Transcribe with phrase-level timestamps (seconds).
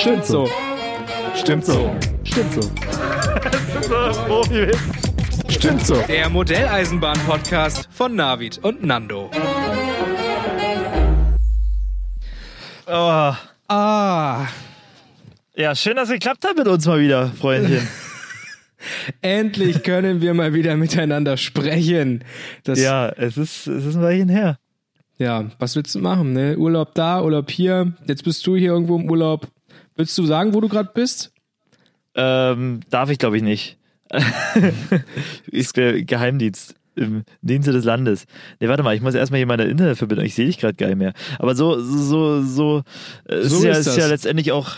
[0.00, 0.48] Stimmt so.
[1.34, 1.94] Stimmt so.
[2.24, 2.62] Stimmt so.
[5.50, 5.94] Stimmt so.
[6.08, 9.30] Der Modelleisenbahn-Podcast von Navid und Nando.
[12.86, 13.34] Oh.
[13.68, 14.46] Ah,
[15.54, 17.86] Ja, schön, dass es geklappt hat mit uns mal wieder, Freundchen.
[19.20, 22.24] endlich können wir mal wieder miteinander sprechen.
[22.64, 23.10] Das, ja.
[23.10, 24.58] es ist, es ist ein Weilchen her.
[25.18, 26.32] ja, was willst du machen?
[26.32, 26.56] Ne?
[26.56, 27.92] Urlaub da, Urlaub hier.
[28.06, 29.46] Jetzt bist du hier irgendwo im Urlaub.
[30.00, 31.30] Willst du sagen, wo du gerade bist?
[32.14, 33.76] Ähm, darf ich, glaube ich, nicht.
[35.46, 38.24] ist der Geheimdienst im Dienste des Landes.
[38.60, 40.24] Nee, warte mal, ich muss erstmal hier meine Internetverbindung.
[40.24, 41.12] Ich sehe dich gerade gar nicht mehr.
[41.38, 42.82] Aber so, so, so,
[43.26, 44.70] äh, So ist, ja, ist ist ja letztendlich auch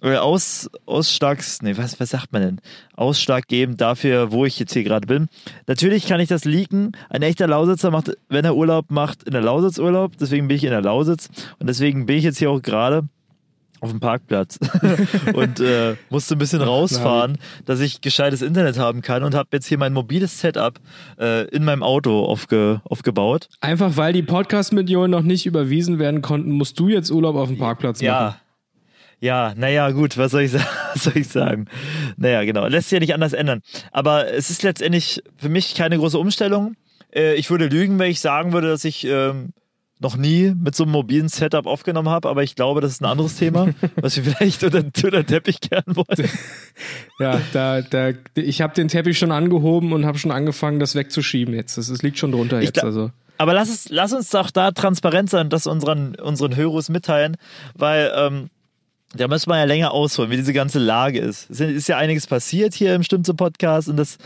[0.00, 2.60] äh, aus, ausschlags, nee, was, was sagt man denn?
[2.96, 5.28] Ausschlaggebend dafür, wo ich jetzt hier gerade bin.
[5.66, 6.92] Natürlich kann ich das leaken.
[7.10, 10.12] Ein echter Lausitzer macht, wenn er Urlaub macht, in der Lausitz Urlaub.
[10.18, 11.28] Deswegen bin ich in der Lausitz.
[11.58, 13.10] Und deswegen bin ich jetzt hier auch gerade
[13.80, 14.58] auf dem Parkplatz
[15.34, 19.66] und äh, musste ein bisschen rausfahren, dass ich gescheites Internet haben kann und habe jetzt
[19.66, 20.78] hier mein mobiles Setup
[21.18, 23.48] äh, in meinem Auto aufge, aufgebaut.
[23.60, 27.58] Einfach weil die Podcast-Millionen noch nicht überwiesen werden konnten, musst du jetzt Urlaub auf dem
[27.58, 28.06] Parkplatz machen.
[28.06, 28.40] Ja.
[29.22, 30.54] Ja, naja, gut, was soll ich,
[30.94, 31.66] was soll ich sagen?
[32.16, 33.60] Naja, genau, lässt sich ja nicht anders ändern.
[33.92, 36.74] Aber es ist letztendlich für mich keine große Umstellung.
[37.14, 39.52] Äh, ich würde lügen, wenn ich sagen würde, dass ich ähm,
[40.00, 43.06] noch nie mit so einem mobilen Setup aufgenommen habe, aber ich glaube, das ist ein
[43.06, 46.30] anderes Thema, was wir vielleicht unter, unter den Teppich kehren wollen.
[47.18, 51.54] Ja, da, da, ich habe den Teppich schon angehoben und habe schon angefangen, das wegzuschieben
[51.54, 51.76] jetzt.
[51.76, 52.82] Das, das liegt schon drunter jetzt.
[52.82, 53.10] Also.
[53.36, 57.36] Aber lass, es, lass uns doch da transparent sein und das unseren, unseren Hörers mitteilen,
[57.74, 58.48] weil ähm,
[59.14, 61.50] da müssen wir ja länger ausholen, wie diese ganze Lage ist.
[61.50, 64.16] Es ist ja einiges passiert hier im Stimmte Podcast und das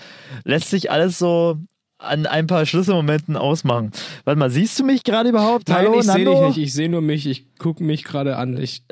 [0.45, 1.58] lässt sich alles so
[2.05, 3.91] an ein paar Schlüsselmomenten ausmachen.
[4.24, 5.69] Warte mal, siehst du mich gerade überhaupt?
[5.69, 6.58] Nein, Hallo, ich sehe dich nicht.
[6.58, 7.27] Ich sehe nur mich.
[7.27, 8.56] Ich gucke mich gerade an.
[8.56, 8.83] Ich,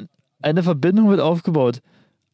[0.41, 1.81] Eine Verbindung wird aufgebaut.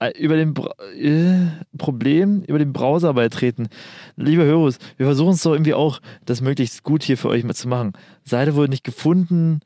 [0.00, 3.68] Äh, Über den Bra äh, Problem, über den Browser beitreten.
[4.16, 7.54] Liebe Hörers, wir versuchen es doch irgendwie auch, das möglichst gut hier für euch mal
[7.54, 7.92] zu machen.
[8.24, 9.60] Seite wurde nicht gefunden.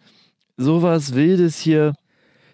[0.56, 1.94] Sowas Wildes hier.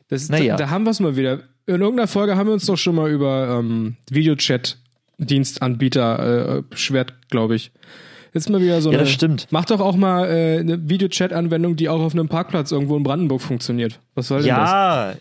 [0.09, 0.57] das, Naja.
[0.57, 1.41] da, da haben wir es mal wieder.
[1.67, 7.55] In irgendeiner Folge haben wir uns doch schon mal über ähm, Videochat-Dienstanbieter äh, beschwert, glaube
[7.57, 7.71] ich.
[8.35, 9.05] Jetzt mal wieder so Ja, eine.
[9.05, 9.47] das stimmt.
[9.51, 13.41] Mach doch auch mal äh, eine Videochat-Anwendung, die auch auf einem Parkplatz irgendwo in Brandenburg
[13.41, 14.01] funktioniert.
[14.15, 14.71] Was soll denn das?
[14.71, 15.13] Ja,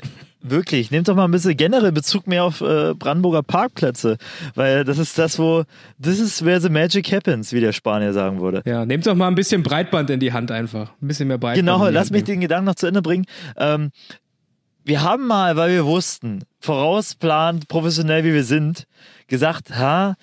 [0.42, 0.92] wirklich.
[0.92, 4.18] Nehmt doch mal ein bisschen generell Bezug mehr auf äh, Brandenburger Parkplätze.
[4.56, 5.64] Weil das ist das, wo.
[6.02, 8.62] This is where the magic happens, wie der Spanier sagen würde.
[8.66, 10.92] Ja, nehmt doch mal ein bisschen Breitband in die Hand einfach.
[11.02, 11.66] Ein bisschen mehr Breitband.
[11.66, 13.26] Genau, lass mich den Gedanken noch zu Ende bringen.
[13.58, 13.92] Ähm,
[14.84, 18.86] wir haben mal, weil wir wussten, vorausplant, professionell wie wir sind,
[19.28, 20.16] gesagt, ha,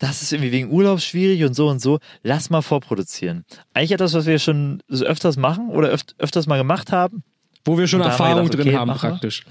[0.00, 3.44] das ist irgendwie wegen Urlaub schwierig und so und so, lass mal vorproduzieren.
[3.74, 7.22] Eigentlich etwas, was wir schon so öfters machen oder öft, öfters mal gemacht haben,
[7.64, 9.44] Wo wir schon haben wir Erfahrung gedacht, drin okay, haben, praktisch.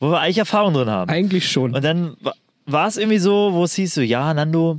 [0.00, 1.10] wo wir eigentlich Erfahrung drin haben.
[1.10, 1.74] Eigentlich schon.
[1.74, 2.32] Und dann wa-
[2.64, 4.78] war es irgendwie so, wo es hieß so, ja, Nando,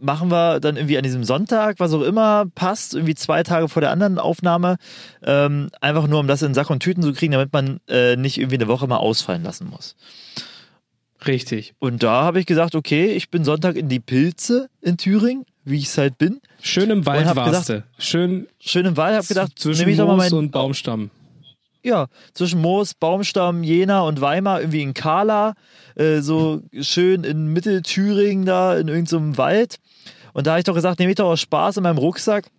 [0.00, 3.80] machen wir dann irgendwie an diesem Sonntag, was auch immer passt, irgendwie zwei Tage vor
[3.80, 4.76] der anderen Aufnahme,
[5.22, 8.36] ähm, einfach nur um das in Sack und Tüten zu kriegen, damit man äh, nicht
[8.38, 9.94] irgendwie eine Woche mal ausfallen lassen muss.
[11.26, 11.74] Richtig.
[11.78, 15.78] Und da habe ich gesagt, okay, ich bin Sonntag in die Pilze in Thüringen, wie
[15.78, 16.40] ich es halt bin.
[16.60, 18.02] Schön im Wald warst gedacht, du.
[18.02, 21.10] Schön Schön im Wald, habe gedacht, zwischen ich Moos meinen und Baumstamm.
[21.82, 25.54] ja, zwischen Moos, Baumstamm, Jena und Weimar, irgendwie in Kala,
[25.94, 29.76] äh, so schön in Mittelthüringen da, in irgendeinem Wald.
[30.32, 32.50] Und da habe ich doch gesagt, nehme ich doch aus Spaß in meinem Rucksack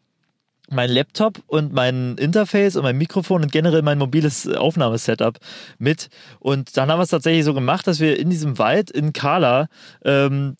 [0.70, 5.38] mein Laptop und mein Interface und mein Mikrofon und generell mein mobiles Aufnahmesetup
[5.78, 6.10] mit.
[6.40, 9.68] Und dann haben wir es tatsächlich so gemacht, dass wir in diesem Wald in Kala,
[10.04, 10.56] ähm,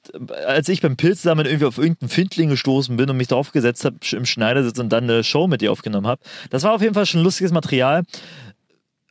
[0.46, 4.26] als ich beim Pilzsammeln irgendwie auf irgendeinen Findling gestoßen bin und mich draufgesetzt habe im
[4.26, 6.22] Schneidersitz und dann eine Show mit dir aufgenommen habe.
[6.50, 8.04] Das war auf jeden Fall schon lustiges Material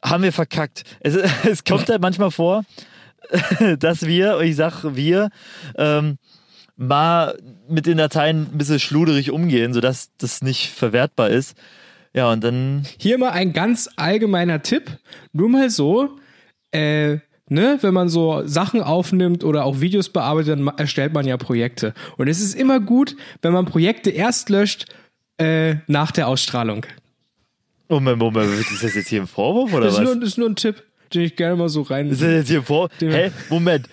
[0.05, 0.85] haben wir verkackt.
[1.01, 2.65] Es, es kommt halt manchmal vor,
[3.79, 5.31] dass wir, und ich sag wir,
[5.77, 6.19] ähm,
[6.77, 11.57] mal mit den Dateien ein bisschen schluderig umgehen, sodass das nicht verwertbar ist.
[12.13, 14.99] Ja, und dann, Hier mal ein ganz allgemeiner Tipp.
[15.33, 16.11] Nur mal so,
[16.71, 17.19] äh,
[17.49, 21.93] ne, wenn man so Sachen aufnimmt oder auch Videos bearbeitet, dann erstellt man ja Projekte.
[22.17, 24.87] Und es ist immer gut, wenn man Projekte erst löscht,
[25.39, 26.87] äh, nach der Ausstrahlung.
[27.89, 30.05] Moment, Moment, ist das jetzt hier ein Vorwurf oder Das ist was?
[30.07, 30.83] nur, das ist nur ein Tipp,
[31.13, 32.09] den ich gerne mal so rein.
[32.09, 32.93] Ist das jetzt hier ein Vorwurf?
[33.01, 33.31] Hä?
[33.51, 33.89] Moment.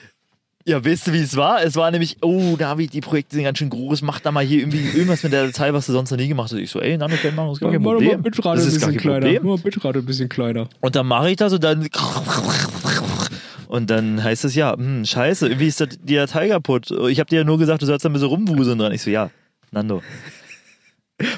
[0.65, 1.63] Ja, weißt du, wie es war?
[1.63, 4.59] Es war nämlich, oh, David, die Projekte sind ganz schön groß, mach da mal hier
[4.59, 6.59] irgendwie irgendwas mit der Datei, was du sonst noch nie gemacht hast.
[6.59, 8.21] Ich so, ey, Nano, können wir machen, das ist gar kein mal doch mal Problem.
[8.23, 9.25] Bitrate Das ein ist gar bisschen kleiner.
[9.25, 9.43] Problem.
[9.45, 10.69] Mal Bitrate ein bisschen kleiner.
[10.81, 11.87] Und dann mache ich das und dann.
[13.67, 16.91] Und dann heißt es ja, hm, scheiße, irgendwie ist die Datei kaputt.
[17.09, 18.91] Ich habe dir ja nur gesagt, du sollst da ein bisschen rumwuseln dran.
[18.91, 19.31] Ich so, ja,
[19.71, 20.03] Nando.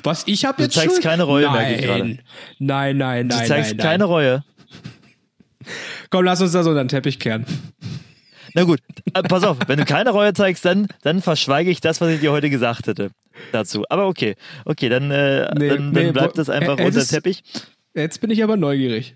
[0.01, 1.03] Was, ich habe Du jetzt zeigst Schuld?
[1.03, 1.53] keine Reue, nein.
[1.53, 2.17] merke ich gerade.
[2.59, 3.85] Nein, nein, Du nein, zeigst nein, nein.
[3.85, 4.43] keine Reue.
[6.09, 7.45] Komm, lass uns das unter den Teppich kehren.
[8.53, 8.79] Na gut,
[9.13, 12.19] äh, pass auf, wenn du keine Reue zeigst, dann, dann verschweige ich das, was ich
[12.19, 13.09] dir heute gesagt hätte
[13.51, 13.83] dazu.
[13.89, 14.35] Aber okay,
[14.65, 17.44] okay, dann, äh, Nee, dann, nee, dann bleibt das einfach äh, unter Teppich.
[17.95, 19.15] Jetzt bin ich aber neugierig.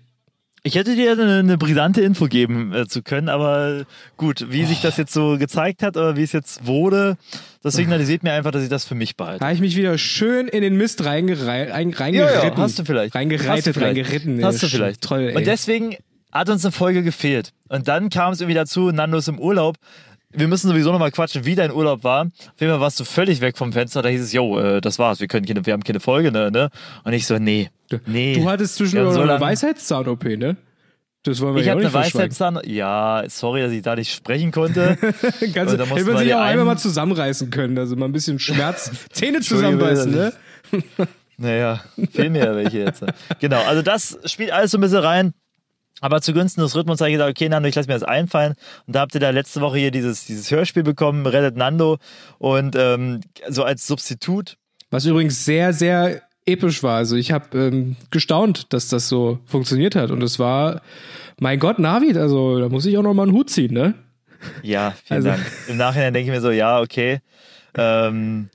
[0.64, 3.86] Ich hätte dir eine, eine brisante Info geben äh, zu können, aber
[4.16, 7.16] gut, wie sich das jetzt so gezeigt hat oder wie es jetzt wurde,
[7.62, 9.38] das signalisiert mir einfach, dass ich das für mich behalte.
[9.38, 12.56] Da habe ich mich wieder schön in den Mist reingerei rein, reingeritten.
[12.58, 13.14] hast du vielleicht.
[13.14, 13.96] Reingereitet, Hast du vielleicht.
[13.98, 14.44] reingeritten.
[14.44, 15.00] Hast du Ja, vielleicht.
[15.02, 15.36] Toll, ey.
[15.36, 15.96] Und deswegen
[16.32, 17.52] hat uns eine Folge gefehlt.
[17.68, 19.76] Und dann kam es irgendwie dazu, Nando ist im Urlaub.
[20.30, 22.26] Wir müssen sowieso nochmal quatschen, wie dein Urlaub war.
[22.26, 24.02] Auf jeden Fall warst du völlig weg vom Fenster.
[24.02, 26.50] Da hieß es, yo, äh, das war's, wir, können keine, wir haben keine Folge, ne,
[26.50, 26.68] ne?
[27.04, 27.70] Und ich so, nee,
[28.06, 28.34] nee.
[28.34, 30.56] Du hattest zwischendurch so eine Weisheitszahn-OP, ne?
[31.22, 31.92] Das wollen wir ich ja hatte eine.
[31.92, 32.60] Weisheitszahn.
[32.64, 34.96] Ja, sorry, dass ich da nicht sprechen konnte.
[35.54, 37.78] Ganz, da hätte man sich auch einmal mal zusammenreißen können.
[37.78, 40.32] Also mal ein bisschen Schmerz, Zähne zusammenbeißen, ne?
[41.38, 43.04] Naja, mir ja welche jetzt.
[43.40, 45.34] Genau, also das spielt alles so ein bisschen rein.
[46.00, 48.54] Aber zugunsten des Rhythmus habe ich gesagt, okay, Nando, ich lasse mir das einfallen.
[48.86, 51.98] Und da habt ihr da letzte Woche hier dieses, dieses Hörspiel bekommen, Rettet Nando.
[52.38, 54.56] Und ähm, so als Substitut.
[54.90, 56.96] Was übrigens sehr, sehr episch war.
[56.96, 60.10] Also ich habe ähm, gestaunt, dass das so funktioniert hat.
[60.10, 60.80] Und es war,
[61.40, 63.94] mein Gott, Navid, also da muss ich auch noch mal einen Hut ziehen, ne?
[64.62, 65.40] Ja, vielen Also- Dank.
[65.68, 67.20] Im Nachhinein denke ich mir so, ja, okay.
[67.76, 68.48] Ähm,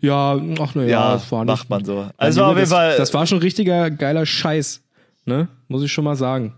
[0.00, 1.48] Ja, ach ne, ja, das war nicht.
[1.54, 2.08] macht man so.
[2.16, 4.80] Also war auf jeden das, Fall, das war schon richtiger geiler Scheiß,
[5.26, 5.48] ne?
[5.68, 6.54] Muss ich schon mal sagen.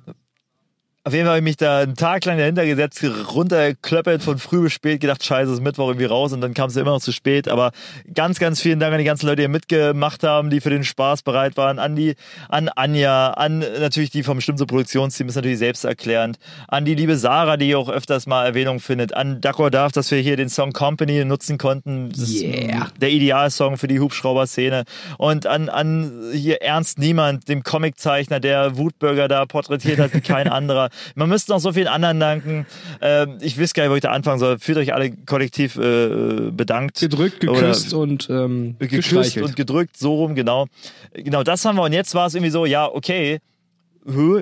[1.07, 3.01] Auf jeden Fall habe ich mich da einen Tag lang dahinter gesetzt,
[3.33, 6.69] runtergeklöppelt von früh bis spät, gedacht, scheiße, es ist Mittwoch irgendwie raus und dann kam
[6.69, 7.47] es ja immer noch zu spät.
[7.47, 7.71] Aber
[8.13, 10.83] ganz, ganz vielen Dank an die ganzen Leute, die hier mitgemacht haben, die für den
[10.83, 11.79] Spaß bereit waren.
[11.79, 12.17] An die,
[12.49, 16.39] an Anja, an natürlich die vom Stimmso Produktionsteam, ist natürlich selbsterklärend.
[16.67, 19.15] An die liebe Sarah, die auch öfters mal Erwähnung findet.
[19.15, 22.11] An Dakor Darf, dass wir hier den Song Company nutzen konnten.
[22.11, 22.89] Das ist Yeah.
[23.01, 24.83] der Idealsong für die Hubschrauber-Szene.
[25.19, 30.49] Und an, an hier Ernst Niemand, dem Comiczeichner, der Wutbürger da porträtiert hat wie kein
[30.57, 30.91] anderer.
[31.15, 32.67] Man müsste noch so vielen anderen danken.
[33.01, 34.59] Ähm, ich weiß gar nicht, wo ich da anfangen soll.
[34.59, 37.01] Fühlt euch alle kollektiv äh, bedankt.
[37.01, 40.67] Gedrückt, Oder geküsst und ähm, geküsst und gedrückt, so rum, genau.
[41.15, 41.83] Genau, das haben wir.
[41.83, 43.41] Und jetzt war es irgendwie so, ja, okay.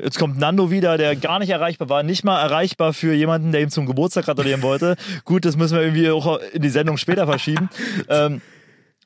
[0.03, 3.63] Jetzt kommt Nando wieder, der gar nicht erreichbar war, nicht mal erreichbar für jemanden, der
[3.63, 4.97] ihm zum Geburtstag gratulieren wollte.
[5.25, 7.71] Gut, das müssen wir irgendwie auch in die Sendung später verschieben.
[8.11, 8.43] ähm,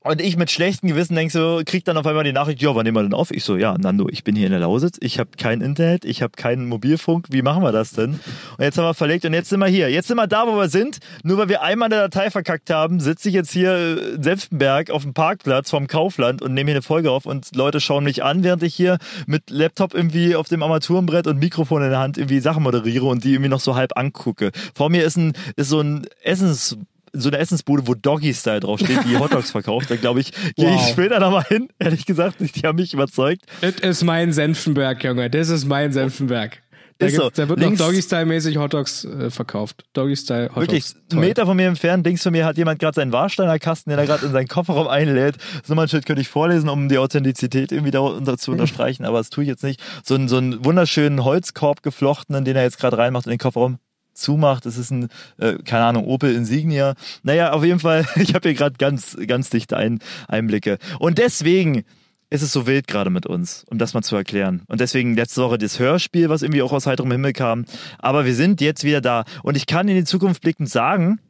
[0.08, 2.84] und ich mit schlechtem Gewissen denk so, krieg dann auf einmal die Nachricht, ja, wann
[2.84, 3.30] nehmen wir denn auf?
[3.30, 6.22] Ich so, ja, Nando, ich bin hier in der Lausitz, ich habe kein Internet, ich
[6.22, 8.12] habe keinen Mobilfunk, wie machen wir das denn?
[8.12, 9.90] Und jetzt haben wir verlegt und jetzt sind wir hier.
[9.90, 10.98] Jetzt sind wir da, wo wir sind.
[11.24, 14.90] Nur weil wir einmal eine Datei verkackt haben, sitze ich jetzt hier äh, in Senftenberg
[14.90, 18.24] auf dem Parkplatz vom Kaufland und nehme hier eine Folge auf und Leute schauen mich
[18.24, 22.16] an, während ich hier mit Laptop irgendwie auf dem Armaturenbrett und Mikrofon in der Hand
[22.16, 24.52] irgendwie Sachen moderiere und die irgendwie noch so halb angucke.
[24.74, 26.78] Vor mir ist, ein, ist so ein Essens
[27.12, 29.90] so eine Essensbude, wo Doggy Style draufsteht, die Hotdogs verkauft.
[29.90, 30.88] Da glaube ich, gehe ich Wow.
[30.90, 31.68] später nochmal hin.
[31.78, 33.42] Ehrlich gesagt, die haben mich überzeugt.
[33.60, 35.30] Das ist mein Senfenberg, Junge.
[35.30, 36.62] Das ist mein Senfenberg.
[37.00, 37.30] Da, Ist so.
[37.32, 39.84] da wird Links- noch Doggy-Style-mäßig Hotdogs äh, verkauft.
[39.92, 40.62] Doggy-Style Hotdogs.
[40.62, 41.20] Wirklich, einen.
[41.20, 44.06] Meter von mir entfernt, links von mir hat jemand gerade seinen Warsteiner Kasten, den er
[44.06, 45.36] gerade in seinen Kofferraum einlädt.
[45.60, 49.44] Das Nummernschild könnte ich vorlesen, um die Authentizität irgendwie darunter zu unterstreichen, aber das tue
[49.44, 49.80] ich jetzt nicht.
[50.02, 53.78] So, einen- so einen wunderschönen Holzkorb geflochtenen, den er jetzt gerade reinmacht in den Kofferraum
[54.18, 54.66] zumacht.
[54.66, 56.94] Das ist ein, äh, keine Ahnung, Opel Insignia.
[57.22, 60.78] Naja, auf jeden Fall, ich habe hier gerade ganz, ganz dichte Ein Einblicke.
[60.98, 61.84] Und deswegen
[62.30, 64.62] ist es so wild gerade mit uns, um das mal zu erklären.
[64.68, 67.64] Und deswegen letzte Woche das Hörspiel, was irgendwie auch aus heiterem Himmel kam.
[67.98, 69.24] Aber wir sind jetzt wieder da.
[69.42, 71.20] Und ich kann in die Zukunft blickend sagen,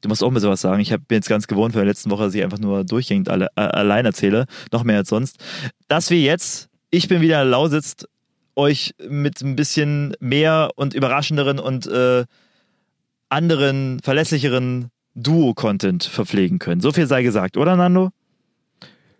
[0.00, 2.10] du musst auch mal sowas sagen, ich hab- bin jetzt ganz gewohnt von der letzten
[2.10, 5.38] Woche, dass ich einfach nur durchgängig alle, äh, allein erzähle, noch mehr als sonst,
[5.86, 8.04] dass wir jetzt, ich bin wieder in der Lausitz,
[8.56, 12.24] euch mit ein bisschen mehr und überraschenderen und äh,
[13.28, 16.80] anderen, verlässlicheren Duo-Content verpflegen können.
[16.80, 18.10] So viel sei gesagt, oder Nando?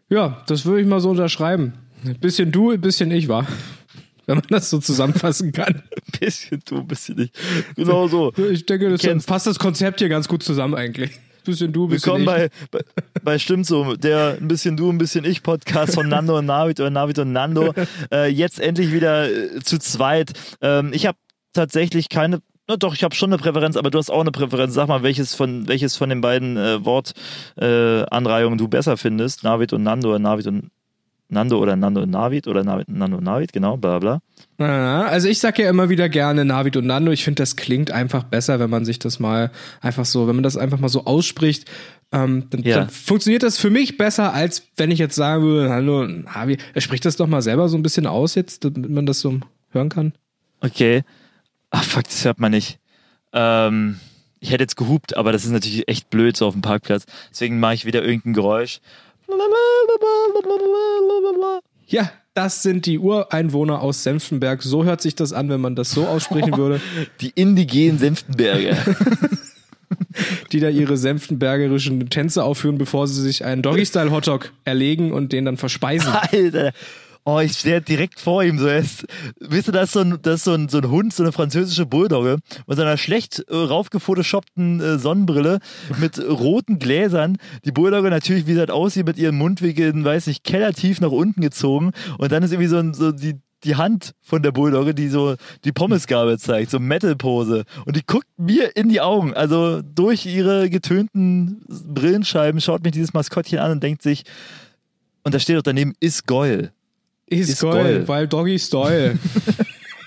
[0.08, 1.74] Ja, das würde ich mal so unterschreiben.
[2.04, 3.46] Ein bisschen du, ein bisschen ich, war.
[4.26, 5.74] Wenn man das so zusammenfassen kann.
[6.14, 7.34] Ein bisschen du, ein bisschen nicht.
[7.76, 8.32] Genau so.
[8.50, 11.10] Ich denke, das passt das Konzept hier ganz gut zusammen eigentlich.
[11.44, 12.50] Bisschen du, bisschen Willkommen ich.
[12.70, 12.84] bei, bei,
[13.22, 16.80] bei Stimmt so, der ein bisschen du, ein bisschen ich Podcast von Nando und Navid
[16.80, 17.74] oder Navid und Nando.
[18.10, 20.32] Äh, jetzt endlich wieder äh, zu zweit.
[20.60, 21.16] Ähm, ich habe
[21.52, 24.74] tatsächlich keine, na doch, ich habe schon eine Präferenz, aber du hast auch eine Präferenz.
[24.74, 29.44] Sag mal, welches von, welches von den beiden äh, Wortanreihungen äh, du besser findest.
[29.44, 30.70] Navid und Nando oder Navid und
[31.34, 34.20] Nando oder Nando und Navid oder Navid, Nando und Navid, genau, bla bla.
[34.58, 37.12] Also ich sag ja immer wieder gerne Navid und Nando.
[37.12, 39.50] Ich finde, das klingt einfach besser, wenn man sich das mal
[39.82, 41.70] einfach so, wenn man das einfach mal so ausspricht.
[42.12, 42.76] Ähm, dann, Ja.
[42.76, 46.56] dann funktioniert das für mich besser, als wenn ich jetzt sagen würde, Hallo, Navi.
[46.78, 49.40] Sprich das doch mal selber so ein bisschen aus jetzt, damit man das so
[49.72, 50.12] hören kann.
[50.60, 51.02] Okay.
[51.70, 52.78] Ach fuck, das hört man nicht.
[53.32, 53.98] Ähm,
[54.38, 57.06] ich hätte jetzt gehupt, aber das ist natürlich echt blöd so auf dem Parkplatz.
[57.30, 58.80] Deswegen mache ich wieder irgendein Geräusch.
[61.86, 64.62] Ja, das sind die Ureinwohner aus Senftenberg.
[64.62, 66.80] So hört sich das an, wenn man das so aussprechen würde,
[67.20, 68.76] Die indigenen Senftenberger.
[70.52, 75.56] die da ihre senftenbergerischen Tänze aufführen, bevor sie sich einen Doggy-Style-Hotdog erlegen und den dann
[75.56, 76.12] verspeisen.
[76.32, 76.72] Alter.
[77.26, 78.58] Oh, ich stehe direkt vor ihm.
[78.58, 79.06] So, er ist,
[79.40, 81.32] wisst ihr, das ist so ein, das ist so ein, so ein Hund, so eine
[81.32, 85.60] französische Bulldogge mit so einer schlecht äh, raufgefotoshoppten äh, Sonnenbrille
[85.98, 87.38] mit roten Gläsern.
[87.64, 91.40] Die Bulldogge natürlich, wie sie halt aussieht, mit ihren Mundwinkeln, weiß nicht, kellertief nach unten
[91.40, 91.92] gezogen.
[92.18, 95.36] Und dann ist irgendwie so, ein, so die, die Hand von der Bulldogge, die so
[95.64, 97.64] die Pommesgabel zeigt, so Metal-Pose.
[97.86, 99.32] Und die guckt mir in die Augen.
[99.32, 104.24] Also durch ihre getönten Brillenscheiben schaut mich dieses Maskottchen an und denkt sich,
[105.22, 106.73] und da steht doch daneben, ist Goyle.
[107.26, 109.18] Ist, Ist weil Doggy Style.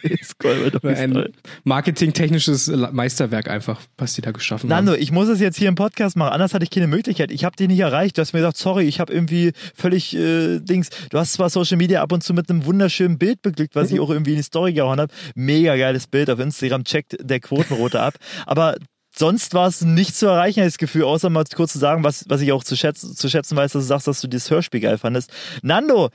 [0.04, 1.30] Ist Goyle, doch ist Ein
[1.64, 5.02] marketingtechnisches Meisterwerk einfach, was die da geschaffen Nando, haben.
[5.02, 7.32] ich muss es jetzt hier im Podcast machen, anders hatte ich keine Möglichkeit.
[7.32, 8.18] Ich habe dich nicht erreicht.
[8.18, 10.90] Du hast mir gesagt, sorry, ich habe irgendwie völlig äh, Dings.
[11.10, 14.00] Du hast zwar Social Media ab und zu mit einem wunderschönen Bild beglückt, was ich
[14.00, 15.14] auch irgendwie in die Story gehauen habe.
[15.36, 18.16] Mega geiles Bild auf Instagram, checkt der Quotenrote ab.
[18.46, 18.76] Aber
[19.18, 22.04] sonst war es nicht zu erreichen, habe ich das Gefühl, außer mal kurz zu sagen,
[22.04, 24.50] was, was ich auch zu schätzen, zu schätzen weiß, dass du sagst, dass du dieses
[24.52, 25.32] Hörspiel geil fandest.
[25.64, 26.10] Nando,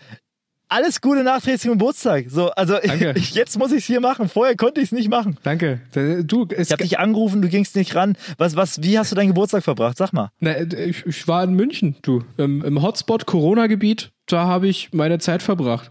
[0.73, 2.27] alles Gute nachträglich zum Geburtstag.
[2.29, 2.77] So, also
[3.15, 4.29] ich, jetzt muss ich es hier machen.
[4.29, 5.37] Vorher konnte ich es nicht machen.
[5.43, 5.81] Danke.
[6.25, 8.17] Du, es, Ich habe dich angerufen, du gingst nicht ran.
[8.39, 9.99] Was, was, wie hast du deinen Geburtstag verbracht?
[9.99, 10.31] Sag mal.
[10.41, 12.25] na, ich, ich war in München, du.
[12.37, 15.91] Im, im Hotspot Corona-Gebiet, da habe ich meine Zeit verbracht.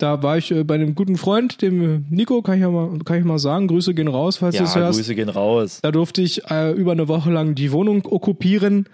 [0.00, 2.98] Da war ich äh, bei einem guten Freund, dem äh, Nico, kann ich ja mal,
[3.04, 3.68] kann ich mal sagen.
[3.68, 4.98] Grüße gehen raus, falls du es hörst.
[4.98, 5.80] Grüße gehen raus.
[5.82, 8.88] Da durfte ich äh, über eine Woche lang die Wohnung okkupieren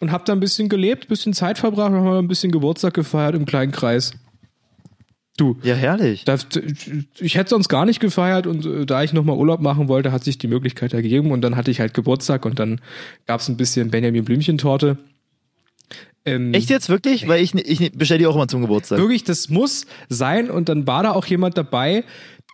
[0.00, 3.34] und habe da ein bisschen gelebt, ein bisschen Zeit verbracht, haben ein bisschen Geburtstag gefeiert
[3.34, 4.12] im kleinen Kreis.
[5.36, 6.24] Du, Ja, herrlich.
[6.24, 6.46] das,
[7.18, 10.24] ich hätte sonst gar nicht gefeiert und äh, da ich nochmal Urlaub machen wollte, hat
[10.24, 12.80] sich die Möglichkeit ergeben und dann hatte ich halt Geburtstag und dann
[13.26, 14.98] gab es ein bisschen Benjamin Blümchentorte.
[16.26, 17.26] Ähm, Echt jetzt wirklich?
[17.26, 18.98] Weil ich, ich bestelle die auch immer zum Geburtstag.
[18.98, 20.50] Wirklich, das muss sein.
[20.50, 22.04] Und dann war da auch jemand dabei,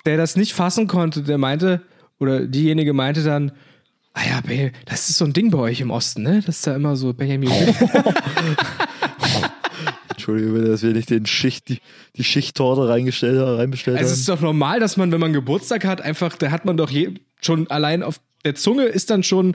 [0.05, 1.23] der das nicht fassen konnte.
[1.23, 1.83] Der meinte,
[2.21, 3.51] oder diejenige meinte dann,
[4.17, 4.41] ah ja,
[4.87, 6.43] das ist so ein Ding bei euch im Osten, ne?
[6.45, 7.51] Das ist da immer so Benjamin.
[10.09, 11.81] Entschuldige bitte, dass wir nicht den Schicht, die,
[12.17, 14.21] die Schichttorte reingestellt haben, reinbestellt Also es haben.
[14.21, 17.11] ist doch normal, dass man, wenn man Geburtstag hat, einfach, da hat man doch je,
[17.43, 19.55] schon allein auf der Zunge ist dann schon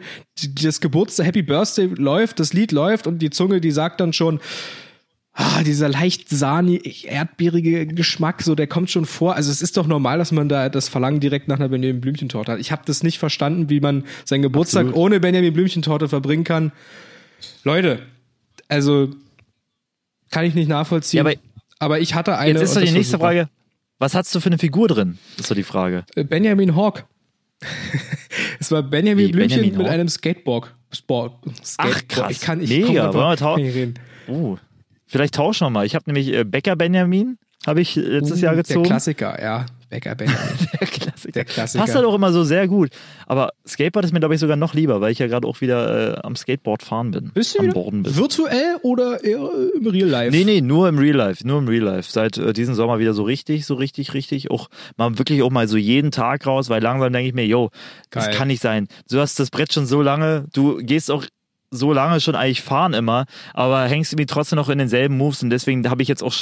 [0.62, 4.40] das Geburtstag, Happy Birthday läuft, das Lied läuft und die Zunge, die sagt dann schon,
[5.34, 9.36] ah, dieser leicht sahnig, erdbeerige Geschmack, so, der kommt schon vor.
[9.36, 12.54] Also es ist doch normal, dass man da das Verlangen direkt nach einer Benjamin Blümchentorte
[12.54, 12.60] hat.
[12.60, 14.98] Ich habe das nicht verstanden, wie man seinen Geburtstag Absolut.
[14.98, 16.72] ohne Benjamin Blümchentorte verbringen kann.
[17.64, 18.00] Leute,
[18.68, 19.10] also
[20.30, 21.18] kann ich nicht nachvollziehen.
[21.18, 21.36] Ja, aber
[21.80, 22.60] aber ich hatte eine.
[22.60, 23.26] Jetzt ist doch die nächste super.
[23.26, 23.50] Frage.
[23.98, 25.18] Was hast du für eine Figur drin?
[25.38, 26.06] Ist doch die Frage.
[26.16, 27.06] Äh, Benjamin Hawk.
[28.60, 29.94] es war Benjamin Wie, Blümchen Benjamin mit Hawk?
[29.94, 30.76] einem Skateboard.
[30.94, 32.10] Sport, Skateboard.
[32.10, 32.32] krass.
[32.32, 33.14] Ich kann, ich Mega.
[33.14, 33.94] Wollen wir tau- kann nicht reden.
[34.28, 34.58] Uh,
[35.12, 35.86] vielleicht tauschen wir mal.
[35.86, 37.38] Ich habe nämlich äh, Becker Benjamin,
[37.68, 38.86] habe ich letztes Uh, Jahr Der gezogen.
[38.86, 39.66] Klassiker, ja.
[39.90, 40.40] Becker Benjamin.
[40.80, 41.32] Der Klassiker.
[41.34, 41.84] Der Klassiker.
[41.84, 42.90] Passt halt auch immer so sehr gut.
[43.28, 46.18] Aber Skateboard ist mir, glaube ich, sogar noch lieber, weil ich ja gerade auch wieder
[46.18, 47.32] äh, am Skateboard fahren bin.
[47.34, 48.16] Bist du bin.
[48.16, 50.36] virtuell oder eher im Real Life?
[50.36, 52.10] Nee, nee, nur im Real Life, nur im Real Life.
[52.10, 54.50] Seit äh, diesem Sommer wieder so richtig, so richtig, richtig.
[54.50, 57.70] Auch mal wirklich auch mal so jeden Tag raus, weil langsam denke ich mir, yo,
[58.12, 58.36] das Geil.
[58.36, 58.88] kann nicht sein.
[59.10, 61.26] Du hast das Brett schon so lange, du gehst auch
[61.72, 65.50] so lange schon eigentlich fahren immer, aber hängst irgendwie trotzdem noch in denselben Moves und
[65.50, 66.34] deswegen habe ich jetzt auch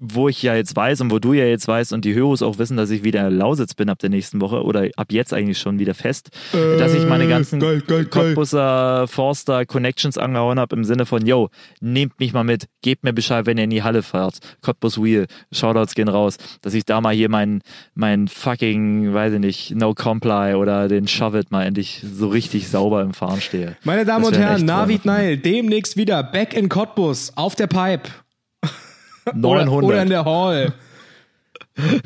[0.00, 2.58] wo ich ja jetzt weiß und wo du ja jetzt weißt und die Höros auch
[2.58, 5.58] wissen, dass ich wieder in Lausitz bin ab der nächsten Woche oder ab jetzt eigentlich
[5.58, 8.26] schon wieder fest, dass ich meine ganzen geil, geil, geil.
[8.26, 11.48] Cottbusser, Forster Connections angehauen habe im Sinne von, yo,
[11.80, 14.38] nehmt mich mal mit, gebt mir Bescheid, wenn ihr in die Halle fahrt.
[14.62, 17.62] Cottbus Wheel, Shoutouts gehen raus, dass ich da mal hier mein,
[17.94, 22.68] mein fucking, weiß ich nicht, No Comply oder den Shove It mal endlich so richtig
[22.68, 23.76] sauber im Fahren stehe.
[23.84, 24.64] Meine Damen und Herren.
[24.64, 28.10] Navid Nile, demnächst wieder back in Cottbus, auf der Pipe.
[29.34, 29.68] 900.
[29.68, 30.72] Oder, oder in der Hall.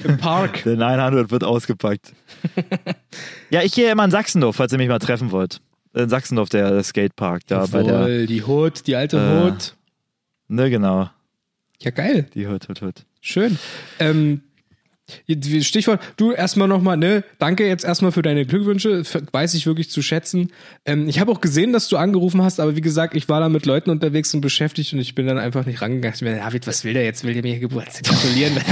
[0.04, 0.62] Im Park.
[0.64, 2.12] Der 900 wird ausgepackt.
[3.50, 5.60] ja, ich gehe immer in Sachsendorf, falls ihr mich mal treffen wollt.
[5.94, 9.74] In Sachsendorf, der, der Skatepark, da bei der, Jawohl, die Hood, die alte Äh, Hood.
[10.48, 11.10] ne, genau,
[11.80, 12.26] Ja, geil.
[12.34, 13.04] die Hut, Hut, Hut.
[13.20, 13.58] Schön.
[13.98, 14.42] Ähm,
[15.62, 19.02] Stichwort, du erstmal nochmal, ne, danke jetzt erstmal für deine Glückwünsche,
[19.32, 20.50] weiß ich wirklich zu schätzen.
[20.84, 23.48] Ähm, ich habe auch gesehen, dass du angerufen hast, aber wie gesagt, ich war da
[23.48, 26.14] mit Leuten unterwegs und beschäftigt und ich bin dann einfach nicht rangegangen.
[26.14, 27.24] Ich bin, David, was will der jetzt?
[27.24, 28.56] Will der mir Geburtstag gratulieren?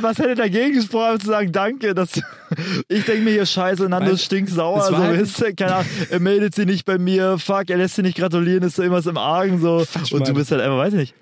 [0.00, 2.20] Was hätte dagegen gesprochen, zu sagen, danke, dass
[2.88, 6.20] ich denke mir hier scheiße, Nando es war so halt- wisst ihr, keine Ahnung, er
[6.20, 9.18] meldet sie nicht bei mir, fuck, er lässt sie nicht gratulieren, ist da irgendwas im
[9.18, 11.14] Argen, so, und du bist halt einfach, weiß ich nicht.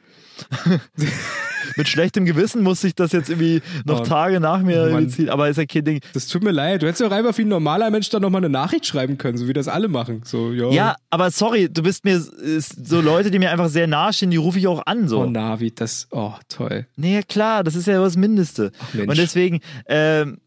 [1.77, 5.29] mit schlechtem Gewissen musste ich das jetzt irgendwie noch Oh, Tage nach mir ziehen.
[5.29, 6.01] Aber ist ja kein Ding.
[6.13, 6.83] Das tut mir leid.
[6.83, 9.39] Du hättest ja auch einfach wie ein normaler Mensch dann nochmal eine Nachricht schreiben können,
[9.39, 10.23] so wie das alle machen.
[10.25, 10.53] So.
[10.53, 14.59] Ja, aber sorry, du bist mir so Leute, die mir einfach sehr nahestehen, die rufe
[14.59, 15.09] ich auch an.
[15.09, 15.21] So.
[15.23, 16.87] Oh, Navi, das, oh, toll.
[16.97, 18.73] Nee, klar, das ist ja das Mindeste.
[18.93, 19.09] Mensch.
[19.09, 20.39] und deswegen ähm,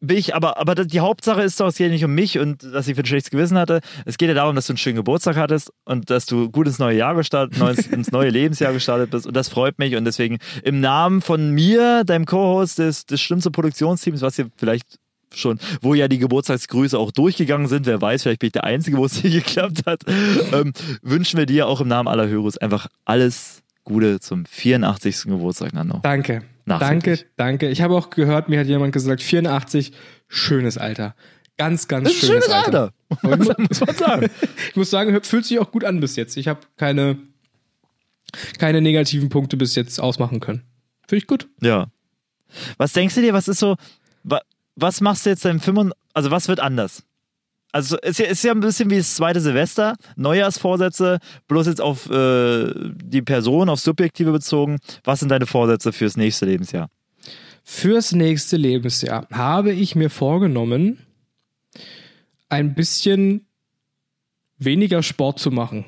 [0.00, 2.86] bin ich, aber, aber die Hauptsache ist doch, es geht nicht um mich und dass
[2.86, 3.80] ich für ein schlechtes Gewissen hatte.
[4.04, 6.78] Es geht ja darum, dass du einen schönen Geburtstag hattest und dass du gut ins
[6.78, 9.26] neue Jahr gestartet, neues, ins neue Lebensjahr gestartet bist.
[9.26, 9.96] Und das freut mich.
[9.96, 14.98] Und deswegen im Namen von mir, deinem Co-Host des, des schlimmsten Produktionsteams, was ihr vielleicht
[15.34, 18.96] schon, wo ja die Geburtstagsgrüße auch durchgegangen sind, wer weiß, vielleicht bin ich der Einzige,
[18.98, 20.02] wo es hier geklappt hat,
[20.52, 20.72] ähm,
[21.02, 25.24] wünschen wir dir auch im Namen aller Hörers einfach alles Gute zum 84.
[25.24, 26.00] Geburtstag, Nando.
[26.02, 26.42] Danke.
[26.66, 27.68] Danke, danke.
[27.68, 29.92] Ich habe auch gehört, mir hat jemand gesagt, 84,
[30.28, 31.14] schönes Alter.
[31.56, 32.92] Ganz, ganz Das schönes, schönes Alter.
[33.22, 34.30] muss man sagen.
[34.70, 36.36] Ich muss sagen, fühlt sich auch gut an bis jetzt.
[36.36, 37.18] Ich habe keine,
[38.58, 40.62] keine negativen Punkte bis jetzt ausmachen können.
[41.08, 41.48] Finde ich gut.
[41.62, 41.86] Ja.
[42.76, 43.76] Was denkst du dir, was ist so,
[44.22, 44.40] wa,
[44.74, 47.04] was machst du jetzt im 25, also was wird anders?
[47.76, 52.72] Also es ist ja, ein bisschen wie das zweite Silvester, Neujahrsvorsätze, bloß jetzt auf äh,
[52.74, 54.78] die Person, auf Subjektive bezogen.
[55.04, 56.88] Was sind deine Vorsätze fürs nächste Lebensjahr?
[57.64, 61.04] Fürs nächste Lebensjahr habe ich mir vorgenommen,
[62.48, 63.46] ein bisschen
[64.56, 65.84] weniger Sport zu machen.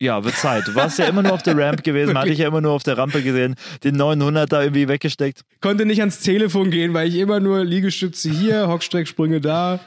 [0.00, 0.66] Ja, wird Zeit.
[0.66, 2.84] Du warst ja immer nur auf der Ramp gewesen, hatte ich ja immer nur auf
[2.84, 5.42] der Rampe gesehen, den 900 da irgendwie weggesteckt.
[5.60, 9.80] Konnte nicht ans Telefon gehen, weil ich immer nur Liegestütze hier, Hockstrecksprünge da.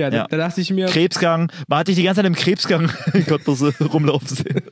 [0.00, 0.26] Ja, da, Ja.
[0.28, 3.62] da dachte ich mir, Krebsgang, man hat dich die ganze Zeit im Krebsgang in Cottbus
[3.80, 4.62] rumlaufen sehen.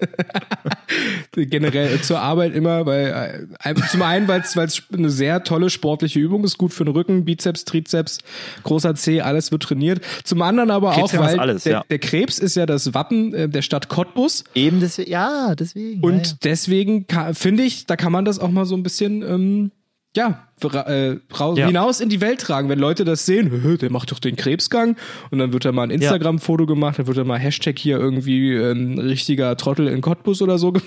[1.37, 4.57] generell zur Arbeit immer, weil äh, zum einen, weil es
[4.93, 8.19] eine sehr tolle sportliche Übung ist, gut für den Rücken, Bizeps, Trizeps,
[8.65, 10.01] großer C, alles wird trainiert.
[10.25, 11.85] Zum anderen aber auch, Krebsgang ist weil alles, der, ja.
[11.89, 16.03] der Krebs ist ja das Wappen äh, der Stadt Cottbus Eben deswegen, ja, deswegen.
[16.03, 19.71] und ja, deswegen finde ich, da kann man das auch mal so ein bisschen ähm,
[20.17, 20.49] ja,
[20.87, 21.67] äh, Ja.
[21.67, 22.69] hinaus in die Welt tragen.
[22.69, 24.97] Wenn Leute das sehen, "Hö, der macht doch den Krebsgang
[25.31, 28.57] und dann wird da mal ein Instagram-Foto gemacht, dann wird da mal Hashtag hier irgendwie
[28.57, 30.73] ein richtiger Trottel in Cottbus oder so.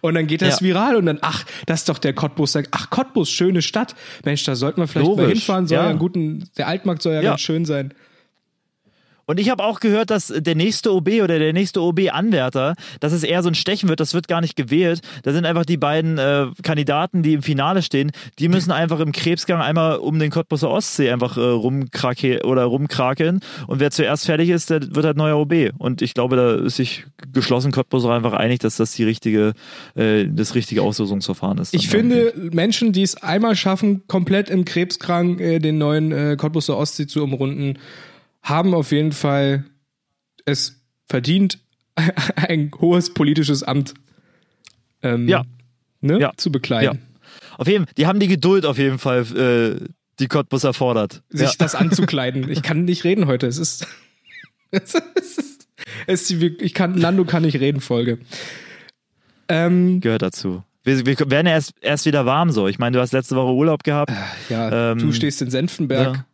[0.00, 0.66] Und dann geht das Ja.
[0.66, 2.56] viral und dann, ach, das ist doch der Cottbus.
[2.72, 3.94] Ach, Cottbus, schöne Stadt.
[4.24, 5.68] Mensch, da sollten wir vielleicht mal Logisch, hinfahren.
[5.68, 5.84] Soll ja.
[5.84, 5.90] ja.
[5.90, 7.30] einen guten, der Altmarkt soll ja, Ja.
[7.30, 7.94] ganz schön sein.
[9.26, 13.22] Und ich habe auch gehört, dass der nächste OB oder der nächste OB-Anwärter, dass es
[13.22, 15.00] eher so ein Stechen wird, das wird gar nicht gewählt.
[15.22, 19.12] Da sind einfach die beiden äh, Kandidaten, die im Finale stehen, die müssen einfach im
[19.12, 23.40] Krebsgang einmal um den Cottbuser Ostsee einfach äh, rumkrake oder rumkrakeln.
[23.66, 25.70] Und wer zuerst fertig ist, der wird halt neuer OB.
[25.78, 29.52] Und ich glaube, da ist sich geschlossen Cottbus auch einfach einig, dass das die richtige,
[29.94, 31.74] äh, das richtige Auslosungsverfahren ist.
[31.74, 36.76] Ich finde, Menschen, die es einmal schaffen, komplett im Krebskrank äh, den neuen äh, Cottbuser
[36.76, 37.78] Ostsee zu umrunden,
[38.42, 39.64] haben auf jeden Fall
[40.44, 41.58] es verdient,
[42.36, 43.94] ein hohes politisches Amt
[45.02, 45.44] ähm, Ja.
[46.00, 46.32] Ne, Ja.
[46.36, 47.00] zu bekleiden.
[47.58, 49.86] Auf jeden die haben die Geduld auf jeden Fall, äh,
[50.18, 51.22] die Cottbus erfordert.
[51.30, 51.54] Sich ja.
[51.58, 52.50] das anzukleiden.
[52.50, 53.46] Ich kann nicht reden heute.
[53.46, 53.86] Es ist.
[54.74, 55.68] Es ist,
[56.06, 58.18] es ist ich kann, Nando kann nicht reden, Folge.
[59.48, 60.62] Ähm, gehört dazu.
[60.82, 62.68] Wir, wir werden ja erst, erst wieder warm so.
[62.68, 64.10] Ich meine, du hast letzte Woche Urlaub gehabt.
[64.48, 66.24] ja, Ähm, du stehst in Senftenberg.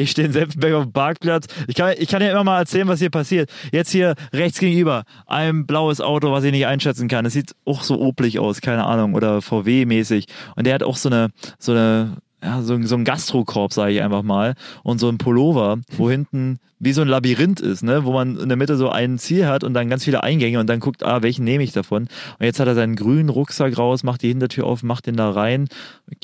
[0.00, 0.04] Ja.
[0.04, 1.46] Ich stehe in Senftenberg auf dem Parkplatz.
[1.68, 3.50] Ich kann, ich kann dir immer mal erzählen, was hier passiert.
[3.72, 7.26] Jetzt hier rechts gegenüber ein blaues Auto, was ich nicht einschätzen kann.
[7.26, 10.26] Es sieht auch so oblig aus, keine Ahnung, oder VW-mäßig.
[10.56, 14.02] Und der hat auch so eine, so eine, ja, so, so ein Gastrokorb, sage ich
[14.02, 18.12] einfach mal, und so ein Pullover, wo hinten wie so ein Labyrinth ist, ne, wo
[18.12, 20.80] man in der Mitte so ein Ziel hat und dann ganz viele Eingänge und dann
[20.80, 22.04] guckt, ah, welchen nehme ich davon?
[22.38, 25.30] Und jetzt hat er seinen grünen Rucksack raus, macht die Hintertür auf, macht den da
[25.30, 25.68] rein.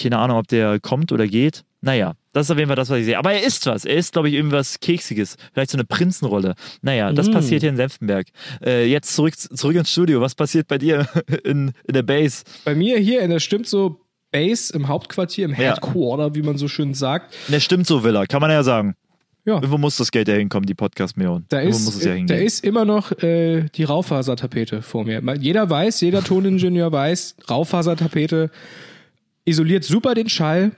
[0.00, 1.64] Keine Ahnung, ob der kommt oder geht.
[1.86, 3.16] Naja, das ist auf jeden Fall das, was ich sehe.
[3.16, 3.84] Aber er isst was.
[3.84, 5.36] Er isst, glaube ich, irgendwas Keksiges.
[5.54, 6.56] Vielleicht so eine Prinzenrolle.
[6.82, 7.32] Naja, das Mm.
[7.32, 8.26] passiert hier in Senftenberg.
[8.60, 10.20] Äh, jetzt zurück, zurück ins Studio.
[10.20, 11.06] Was passiert bei dir
[11.44, 12.42] in, in der Base?
[12.64, 14.00] Bei mir hier in der stimmt so
[14.32, 15.56] Base im Hauptquartier, im Ja.
[15.74, 17.32] Headquarter, wie man so schön sagt.
[17.48, 18.26] Ne, stimmt so, Villa.
[18.26, 18.96] Kann man ja sagen.
[19.44, 19.54] Ja.
[19.54, 21.44] Irgendwo muss das Geld ja hinkommen, die Podcast-Millionen.
[21.50, 22.42] Da Irgendwo ist, ja da hingehen.
[22.42, 25.22] ist immer noch äh, die Raufasertapete vor mir.
[25.38, 28.50] Jeder weiß, jeder Toningenieur weiß, Raufasertapete
[29.44, 30.72] isoliert super den Schall,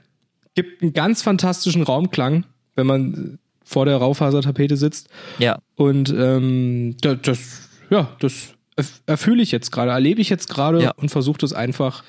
[0.63, 2.45] gibt einen ganz fantastischen Raumklang,
[2.77, 5.09] wenn man vor der Raufasertapete sitzt.
[5.39, 5.59] ja.
[5.77, 10.83] Und ähm, das, das, ja, das erf- erfühle ich jetzt gerade, erlebe ich jetzt gerade
[10.83, 10.91] Ja.
[10.97, 12.03] und versuche das einfach.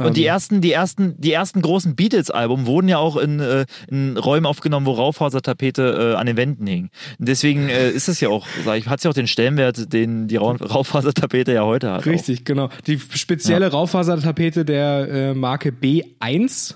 [0.00, 3.64] Und die ähm, ersten, die ersten, die ersten großen Beatles-Alben wurden ja auch in, äh,
[3.90, 6.90] in Räumen aufgenommen, wo Raufasertapete äh, an den Wänden hing.
[7.18, 9.92] Und deswegen äh, ist es ja auch, sag ich, hat es ja auch den Stellenwert,
[9.92, 12.06] den die Rau Raufasertapete ja heute hat.
[12.06, 12.68] Richtig, genau.
[12.86, 16.74] Die spezielle Raufasertapete der äh, Marke B1,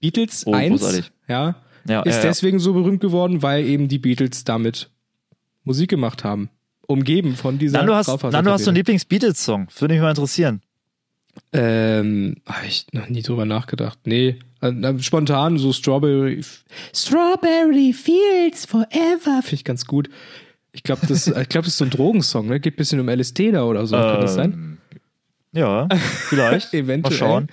[0.00, 1.10] Beatles Oh, 1, großartig.
[1.28, 1.56] ja,
[1.88, 2.28] Ja, ist ja, ja.
[2.28, 4.90] deswegen so berühmt geworden, weil eben die Beatles damit
[5.64, 6.50] Musik gemacht haben.
[6.86, 8.08] Umgeben von dieser Nando, hast.
[8.22, 9.68] Nando, hast du einen Lieblings-Beatles-Song?
[9.78, 10.60] Würde mich mal interessieren.
[11.52, 13.98] Ähm, habe ich noch nie drüber nachgedacht.
[14.04, 16.40] Nee, äh, spontan so Strawberry
[16.94, 20.08] Strawberry Fields Forever finde ich ganz gut.
[20.72, 22.60] Ich glaube, das, ich glaub, das ist so ein Drogensong, ne?
[22.60, 23.96] Geht ein bisschen um LSD da oder so.
[23.96, 24.52] Kann das sein?
[24.52, 24.78] Ähm,
[25.52, 25.88] Ja,
[26.28, 26.72] vielleicht.
[26.74, 27.12] Eventuell.
[27.12, 27.48] Mal schauen.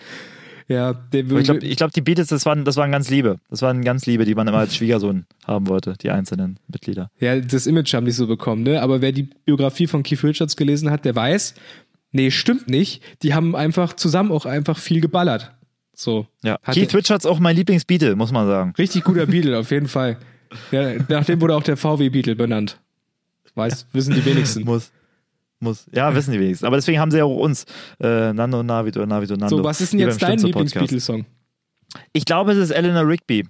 [0.74, 3.38] Ja, Aber ich glaube, ich glaub, die Beatles, das waren, das waren ganz Liebe.
[3.50, 7.12] Das waren ganz Liebe, die man immer als Schwiegersohn haben wollte, die einzelnen Mitglieder.
[7.20, 8.82] Ja, das Image haben die so bekommen, ne?
[8.82, 11.54] Aber wer die Biografie von Keith Richards gelesen hat, der weiß,
[12.12, 13.04] nee, stimmt nicht.
[13.22, 15.52] Die haben einfach zusammen auch einfach viel geballert.
[15.94, 16.26] So.
[16.44, 16.58] Ja.
[16.58, 18.74] Keith Richards auch mein Lieblingsbeatle, muss man sagen.
[18.78, 20.18] Richtig guter Beatle, auf jeden Fall.
[20.72, 22.80] Ja, nach dem wurde auch der VW Beatle benannt.
[23.54, 24.64] Weiß, wissen die wenigsten.
[24.66, 24.92] Muss.
[25.64, 25.86] Muss.
[25.94, 26.66] Ja, wissen die wenigsten.
[26.66, 27.66] Aber deswegen haben sie ja auch uns.
[28.00, 29.58] Äh, Nando und Navid oder Navid und Nando.
[29.58, 30.38] So, was ist denn jetzt dein.
[30.38, 31.26] Lieblings-Beatles-Song?
[32.12, 33.46] Ich glaube, es ist Eleanor Rigby.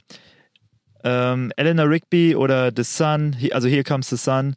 [1.03, 4.55] Ähm, Eleanor Rigby oder The Sun, also Here Comes the Sun.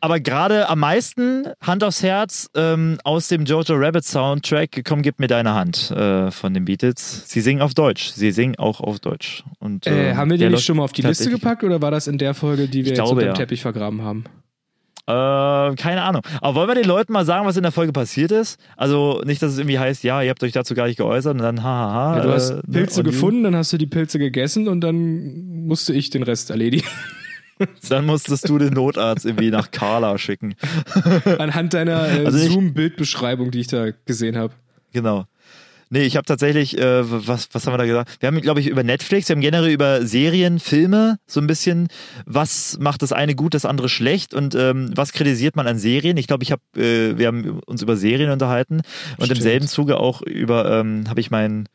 [0.00, 5.18] Aber gerade am meisten, Hand aufs Herz, ähm, aus dem Jojo Rabbit Soundtrack, komm, gib
[5.18, 7.24] mir deine Hand äh, von den Beatles.
[7.28, 8.10] Sie singen auf Deutsch.
[8.10, 9.42] Sie singen auch auf Deutsch.
[9.58, 11.90] Und, Äh, ähm, haben wir den nicht schon mal auf die Liste gepackt oder war
[11.90, 13.34] das in der Folge, die wir Ich jetzt glaube, unter dem ja.
[13.34, 14.24] Teppich vergraben haben?
[15.08, 16.22] Äh, keine Ahnung.
[16.40, 18.58] Aber wollen wir den Leuten mal sagen, was in der Folge passiert ist?
[18.76, 21.42] Also nicht, dass es irgendwie heißt, ja, ihr habt euch dazu gar nicht geäußert und
[21.42, 22.16] dann hahaha.
[22.16, 25.66] Ja, du hast äh, ne, Pilze gefunden, dann hast du die Pilze gegessen und dann
[25.66, 26.86] musste ich den Rest erledigen.
[27.88, 30.56] Dann musstest du den Notarzt irgendwie nach Carla schicken.
[31.38, 34.52] Anhand deiner äh, Also Zoom-Bildbeschreibung, die ich da gesehen habe.
[34.92, 35.24] Genau.
[35.88, 38.16] Nee, ich habe tatsächlich, äh, was, was haben wir da gesagt?
[38.20, 41.88] Wir haben, glaube ich, über Netflix, wir haben generell über Serien, Filme, so ein bisschen,
[42.24, 46.16] was macht das eine gut, das andere schlecht und ähm, was kritisiert man an Serien?
[46.16, 48.80] Ich glaube, ich habe, äh, wir haben uns über Serien unterhalten
[49.16, 49.38] und Stimmt.
[49.38, 51.68] im selben Zuge auch über, ähm, habe ich mein,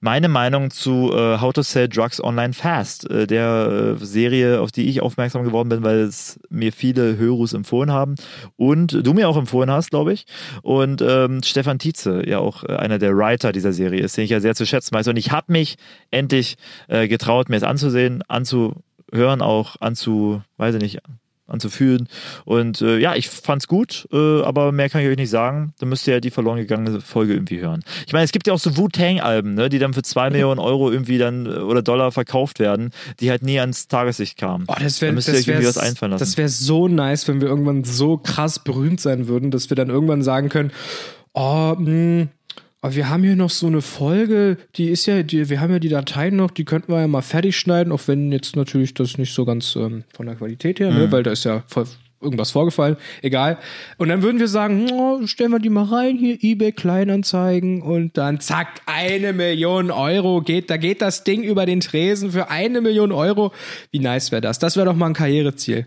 [0.00, 4.70] meine Meinung zu äh, How to Sell Drugs Online Fast, äh, der äh, Serie, auf
[4.70, 8.14] die ich aufmerksam geworden bin, weil es mir viele Hörus empfohlen haben
[8.56, 10.24] und du mir auch empfohlen hast, glaube ich.
[10.62, 14.30] Und ähm, Stefan Tietze, ja auch äh, einer der Writer dieser Serie ist, den ich
[14.30, 15.08] ja sehr zu schätzen weiß.
[15.08, 15.76] Und ich habe mich
[16.10, 16.56] endlich
[16.86, 20.98] äh, getraut, mir es anzusehen, anzuhören, auch anzu, weiß ich nicht,
[21.48, 22.08] anzufühlen.
[22.44, 25.72] Und äh, ja, ich fand's gut, äh, aber mehr kann ich euch nicht sagen.
[25.78, 27.82] Da müsst ihr ja die verloren gegangene Folge irgendwie hören.
[28.06, 30.90] Ich meine, es gibt ja auch so Wu-Tang-Alben, ne, die dann für zwei Millionen Euro
[30.90, 34.66] irgendwie dann äh, oder Dollar verkauft werden, die halt nie ans Tageslicht kamen.
[34.68, 36.22] Oh, das wäre da müsst ihr das euch wär, irgendwie was einfallen lassen.
[36.22, 39.88] das wär so nice, wenn wir irgendwann so krass berühmt sein würden, dass wir dann
[39.88, 40.70] irgendwann sagen können,
[41.32, 42.28] oh, mh,
[42.80, 45.78] aber wir haben hier noch so eine Folge, die ist ja, die, wir haben ja
[45.78, 49.18] die Dateien noch, die könnten wir ja mal fertig schneiden, auch wenn jetzt natürlich das
[49.18, 50.98] nicht so ganz ähm, von der Qualität her, Mhm.
[50.98, 51.86] ne, weil da ist ja voll
[52.20, 53.58] irgendwas vorgefallen, egal.
[53.96, 58.16] Und dann würden wir sagen, oh, stellen wir die mal rein, hier eBay Kleinanzeigen und
[58.18, 62.80] dann zack, eine Million Euro geht, da geht das Ding über den Tresen für eine
[62.80, 63.52] Million Euro.
[63.92, 64.58] Wie nice wäre das?
[64.58, 65.86] Das wäre doch mal ein Karriereziel.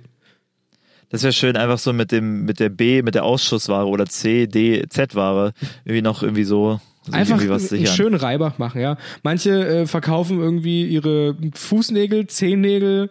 [1.12, 4.47] Das wäre schön, einfach so mit dem, mit der B, mit der Ausschussware oder C,
[4.47, 8.97] D, Z-Ware irgendwie noch irgendwie so sich Einfach einen schönen Reibach machen, ja.
[9.24, 13.10] Manche äh, verkaufen irgendwie ihre Fußnägel, Zehennägel,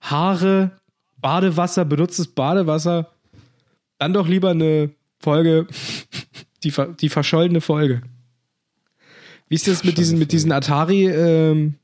[0.00, 0.72] Haare,
[1.20, 3.10] Badewasser, benutztes Badewasser.
[3.98, 5.66] Dann doch lieber eine Folge,
[6.62, 8.02] die, die verschollene Folge.
[9.48, 11.74] Wie ist das mit diesen, mit diesen Atari, ähm,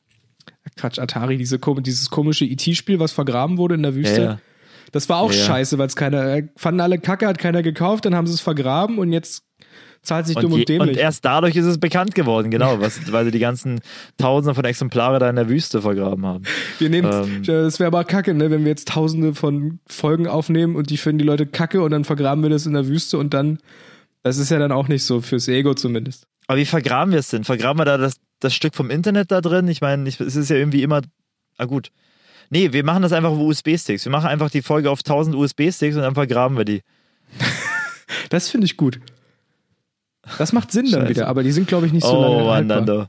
[0.77, 4.23] Quatsch, Atari, diese, dieses komische IT-Spiel, was vergraben wurde in der Wüste?
[4.23, 4.41] Ja, ja.
[4.93, 8.05] Das war auch Ja, scheiße, weil es keiner, äh, fanden alle Kacke, hat keiner gekauft,
[8.05, 9.43] dann haben sie es vergraben und jetzt
[10.03, 10.99] zahlt sich dumm Und, und, je, und dämlich.
[10.99, 13.81] erst dadurch ist es bekannt geworden, genau, was, weil sie die ganzen
[14.17, 16.45] Tausende von Exemplare da in der Wüste vergraben haben.
[16.79, 17.43] Wir nehmen, Ähm.
[17.45, 21.19] das wäre aber kacke, ne, wenn wir jetzt tausende von Folgen aufnehmen und die finden
[21.19, 23.59] die Leute kacke und dann vergraben wir das in der Wüste und dann,
[24.23, 26.27] das ist ja dann auch nicht so fürs Ego zumindest.
[26.47, 27.45] Aber wie vergraben wir es denn?
[27.45, 29.69] Vergraben wir da das, das Stück vom Internet da drin?
[29.69, 31.03] Ich meine, es ist ja irgendwie immer.
[31.59, 31.91] Ah, gut.
[32.51, 34.05] Nee, wir machen das einfach auf USB-Sticks.
[34.05, 36.83] Wir machen einfach die Folge auf 1000 USB-Sticks und dann vergraben wir die.
[38.31, 39.01] Das finde ich gut.
[40.39, 41.11] Das macht Sinn dann Scheiße.
[41.11, 42.77] wieder, aber die sind, glaube ich, nicht so oh, lange haltbar.
[42.77, 43.07] Nando.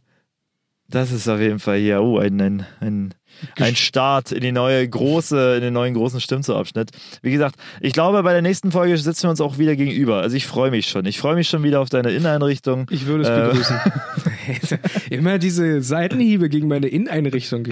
[0.88, 3.13] Das ist auf jeden Fall hier oh, ein, ein, ein,
[3.58, 6.92] ein Start in die neue große, in den neuen großen Stimmzo-Abschnitt.
[7.22, 10.18] Wie gesagt, ich glaube, bei der nächsten Folge sitzen wir uns auch wieder gegenüber.
[10.22, 11.06] Also ich freue mich schon.
[11.06, 12.88] Ich freue mich schon wieder auf deine Inneneinrichtung.
[12.89, 13.48] Ich würde es Äh.
[13.48, 13.80] begrüßen.
[15.10, 17.68] Immer diese Seitenhiebe gegen meine Inneneinrichtung.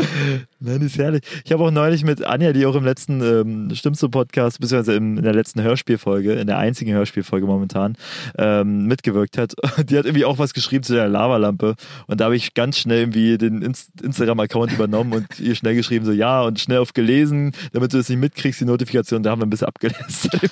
[0.60, 1.22] Nein, ist herrlich.
[1.46, 5.34] Ich habe auch neulich mit Anja, die auch im letzten ähm, Stimmzo-Podcast, beziehungsweise in der
[5.34, 7.96] letzten Hörspielfolge, in der einzigen Hörspielfolge momentan,
[8.38, 9.54] ähm, mitgewirkt hat.
[9.89, 11.76] Die hat irgendwie auch was geschrieben zu der Lavalampe.
[12.08, 16.06] Und da habe ich ganz schnell irgendwie den Inst Instagram-Account übernommen und ihr schnell geschrieben,
[16.06, 19.24] so ja, und schnell auf gelesen, damit du es nicht mitkriegst, die Notifikation.
[19.24, 20.52] Da haben wir ein bisschen abgelästert.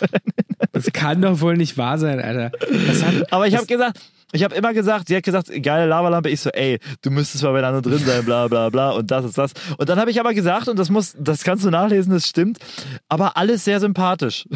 [0.72, 2.52] Das kann doch wohl nicht wahr sein, Alter.
[2.52, 4.00] Hat, Aber ich habe gesagt,
[4.36, 6.30] Ich habe immer gesagt, sie hat gesagt, geile Lavalampe.
[6.30, 9.38] Ich so, ey, du müsstest mal miteinander drin sein, bla bla bla und das ist
[9.38, 9.54] das.
[9.78, 12.60] Und dann habe ich aber gesagt, und das muss, das kannst du nachlesen, das stimmt,
[13.08, 14.48] aber alles sehr sympathisch.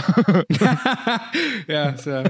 [1.68, 2.24] Ja, sehr,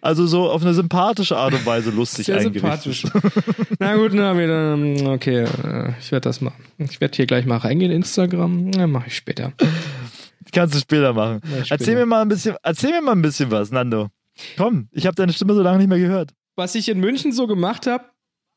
[0.00, 3.04] Also so auf eine sympathische Art und Weise lustig sehr sympathisch.
[3.78, 5.12] Na gut, na wieder.
[5.12, 6.64] Okay, äh, ich werde das machen.
[6.78, 8.70] Ich werde hier gleich mal reingehen, Instagram.
[8.70, 9.52] Na, mache ich später.
[10.52, 11.40] Kannst du später machen.
[11.44, 11.66] Später.
[11.70, 14.08] Erzähl mir mal ein bisschen, erzähl mir mal ein bisschen was, Nando.
[14.56, 16.32] Komm, ich habe deine Stimme so lange nicht mehr gehört.
[16.56, 18.04] Was ich in München so gemacht habe,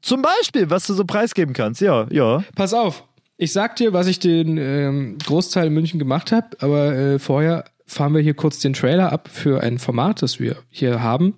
[0.02, 1.80] Zum Beispiel, was du so preisgeben kannst.
[1.80, 2.44] Ja, ja.
[2.56, 3.06] pass auf.
[3.38, 7.66] Ich sag dir, was ich den ähm, Großteil in München gemacht habe, aber äh, vorher
[7.86, 11.36] fahren wir hier kurz den Trailer ab für ein Format, das wir hier haben.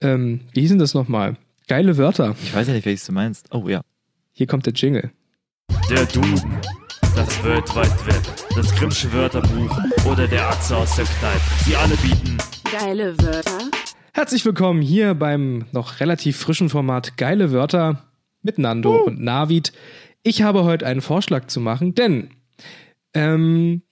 [0.00, 1.36] Ähm, wie hieß denn das nochmal?
[1.68, 2.36] Geile Wörter.
[2.42, 3.46] Ich weiß ja nicht, welches du meinst.
[3.52, 3.80] Oh ja.
[4.32, 5.10] Hier kommt der Jingle.
[5.90, 6.60] Der Duden,
[7.14, 8.22] das World Wide Web,
[8.54, 11.40] das Grimmsche Wörterbuch oder der Atze aus der Kneipe.
[11.64, 12.36] Sie alle bieten
[12.72, 13.70] Geile Wörter.
[14.12, 18.04] Herzlich willkommen hier beim noch relativ frischen Format Geile Wörter
[18.42, 19.72] mit Nando und Navid.
[20.22, 22.30] Ich habe heute einen Vorschlag zu machen, denn
[23.14, 23.82] ähm,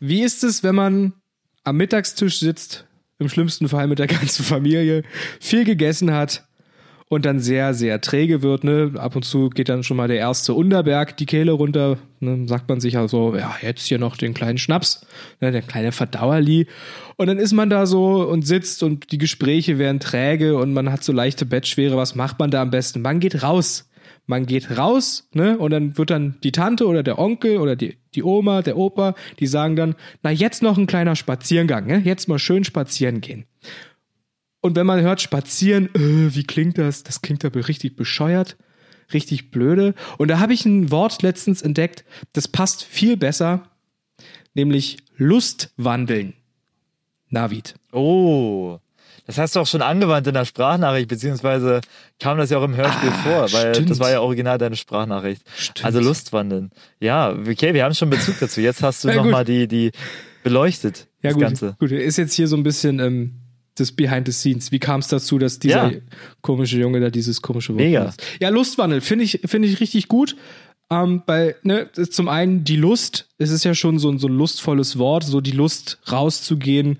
[0.00, 1.12] wie ist es, wenn man
[1.64, 2.86] am Mittagstisch sitzt,
[3.18, 5.02] im schlimmsten Fall mit der ganzen Familie,
[5.40, 6.47] viel gegessen hat
[7.08, 8.64] und dann sehr, sehr träge wird.
[8.64, 8.92] Ne?
[8.96, 11.98] Ab und zu geht dann schon mal der erste Unterberg die Kehle runter.
[12.20, 12.46] Ne?
[12.46, 15.06] Sagt man sich also, ja, jetzt hier noch den kleinen Schnaps,
[15.40, 15.50] ne?
[15.50, 16.66] der kleine Verdauerli.
[17.16, 20.92] Und dann ist man da so und sitzt und die Gespräche werden träge und man
[20.92, 21.96] hat so leichte Bettschwere.
[21.96, 23.02] Was macht man da am besten?
[23.02, 23.88] Man geht raus.
[24.30, 27.96] Man geht raus, ne, und dann wird dann die Tante oder der Onkel oder die,
[28.14, 32.02] die Oma, der Opa, die sagen dann, na, jetzt noch ein kleiner Spaziergang, ne?
[32.04, 33.46] Jetzt mal schön spazieren gehen.
[34.68, 37.02] Und wenn man hört spazieren, äh, wie klingt das?
[37.02, 38.58] Das klingt aber richtig bescheuert,
[39.14, 39.94] richtig blöde.
[40.18, 42.04] Und da habe ich ein Wort letztens entdeckt,
[42.34, 43.62] das passt viel besser,
[44.52, 46.34] nämlich Lustwandeln.
[47.30, 47.76] Navid.
[47.92, 48.78] Oh.
[49.26, 51.80] Das hast du auch schon angewandt in der Sprachnachricht, beziehungsweise
[52.20, 53.88] kam das ja auch im Hörspiel vor, weil stimmt.
[53.88, 55.42] das war ja original deine Sprachnachricht.
[55.56, 55.86] Stimmt.
[55.86, 56.72] Also Lustwandeln.
[57.00, 58.60] Ja, okay, wir haben schon Bezug dazu.
[58.60, 59.92] Jetzt hast du Ja, nochmal die, die
[60.42, 61.76] beleuchtet, Ja, das gut, Ganze.
[61.78, 61.90] gut.
[61.90, 63.37] Ist jetzt hier so ein bisschen ähm,
[63.80, 64.70] das Behind the Scenes.
[64.72, 65.98] Wie kam es dazu, dass dieser Ja.
[66.42, 68.00] komische Junge da dieses komische Wort Mega.
[68.00, 68.22] benutzt?
[68.40, 70.36] Ja, Lustwandel finde ich, finde ich richtig gut.
[70.90, 74.32] Ähm, weil, ne, zum einen die Lust, es ist ja schon so, ein- so ein
[74.32, 76.98] lustvolles Wort, so die Lust rauszugehen,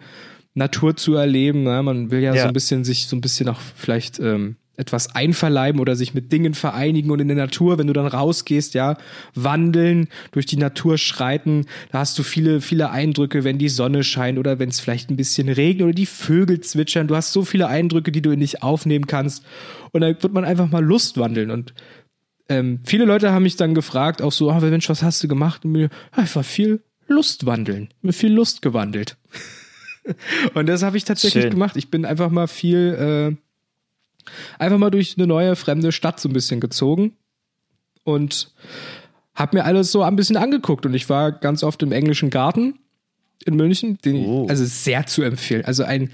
[0.54, 1.62] Natur zu erleben.
[1.62, 1.82] Ne?
[1.82, 2.42] Man will ja, Ja.
[2.42, 6.32] so ein bisschen sich so ein bisschen auch vielleicht ähm, etwas einverleiben oder sich mit
[6.32, 8.96] Dingen vereinigen und in der Natur, wenn du dann rausgehst, ja,
[9.34, 14.38] wandeln, durch die Natur schreiten, da hast du viele, viele Eindrücke, wenn die Sonne scheint
[14.38, 17.08] oder wenn es vielleicht ein bisschen regnet oder die Vögel zwitschern.
[17.08, 19.44] Du hast so viele Eindrücke, die du nicht aufnehmen kannst.
[19.92, 21.50] Und dann wird man einfach mal Lust wandeln.
[21.50, 21.74] Und
[22.48, 25.64] ähm, viele Leute haben mich dann gefragt, auch so, ah, Mensch, was hast du gemacht?
[25.64, 29.16] Und mir, ah, ich war viel Lust wandeln, mir viel Lust gewandelt.
[30.54, 31.50] Und das habe ich tatsächlich Schön.
[31.50, 31.76] gemacht.
[31.76, 33.47] Ich bin einfach mal viel, äh,
[34.58, 37.12] einfach mal durch eine neue fremde Stadt so ein bisschen gezogen
[38.04, 38.50] und
[39.34, 40.84] habe mir alles so ein bisschen angeguckt.
[40.86, 42.78] Und ich war ganz oft im englischen Garten
[43.44, 44.44] in München, den Oh.
[44.44, 45.64] ich, also sehr zu empfehlen.
[45.64, 46.10] Also ein,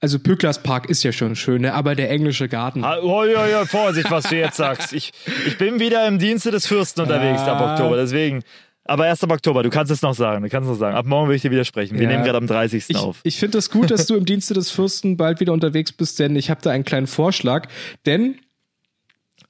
[0.00, 1.72] also Pücklers Park ist ja schon schön, ne?
[1.72, 2.84] aber der englische Garten.
[2.84, 4.92] Oh, ja, ja, Vorsicht, was du jetzt sagst.
[4.92, 5.12] Ich,
[5.46, 7.72] ich bin wieder im Dienste des Fürsten unterwegs ab Ah.
[7.72, 8.42] Oktober, deswegen.
[8.86, 10.94] Aber erst ab Oktober, du kannst es noch sagen, du kannst es noch sagen.
[10.96, 11.94] Ab morgen will ich dir widersprechen.
[11.96, 12.08] Wir Ja.
[12.10, 12.84] nehmen gerade am 30.
[12.88, 13.20] Ich, auf.
[13.22, 16.36] ich finde das gut, dass du im Dienste des Fürsten bald wieder unterwegs bist, denn
[16.36, 17.68] ich habe da einen kleinen Vorschlag.
[18.04, 18.36] Denn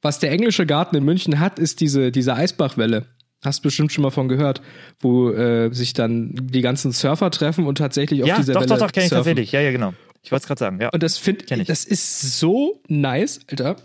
[0.02, 3.06] was der englische Garten in München hat, ist diese, diese Eisbachwelle.
[3.42, 4.62] Hast bestimmt schon mal von gehört,
[5.00, 8.68] wo äh, sich dann die ganzen Surfer treffen und tatsächlich auf ja, dieser doch, Welle
[8.70, 9.24] doch, doch, kenne ich surfen.
[9.24, 9.52] tatsächlich.
[9.52, 9.92] Ja, ja, genau.
[10.22, 10.88] Ich wollte es gerade sagen, ja.
[10.90, 11.66] Und das finde ich.
[11.66, 13.76] das ist so nice, Alter.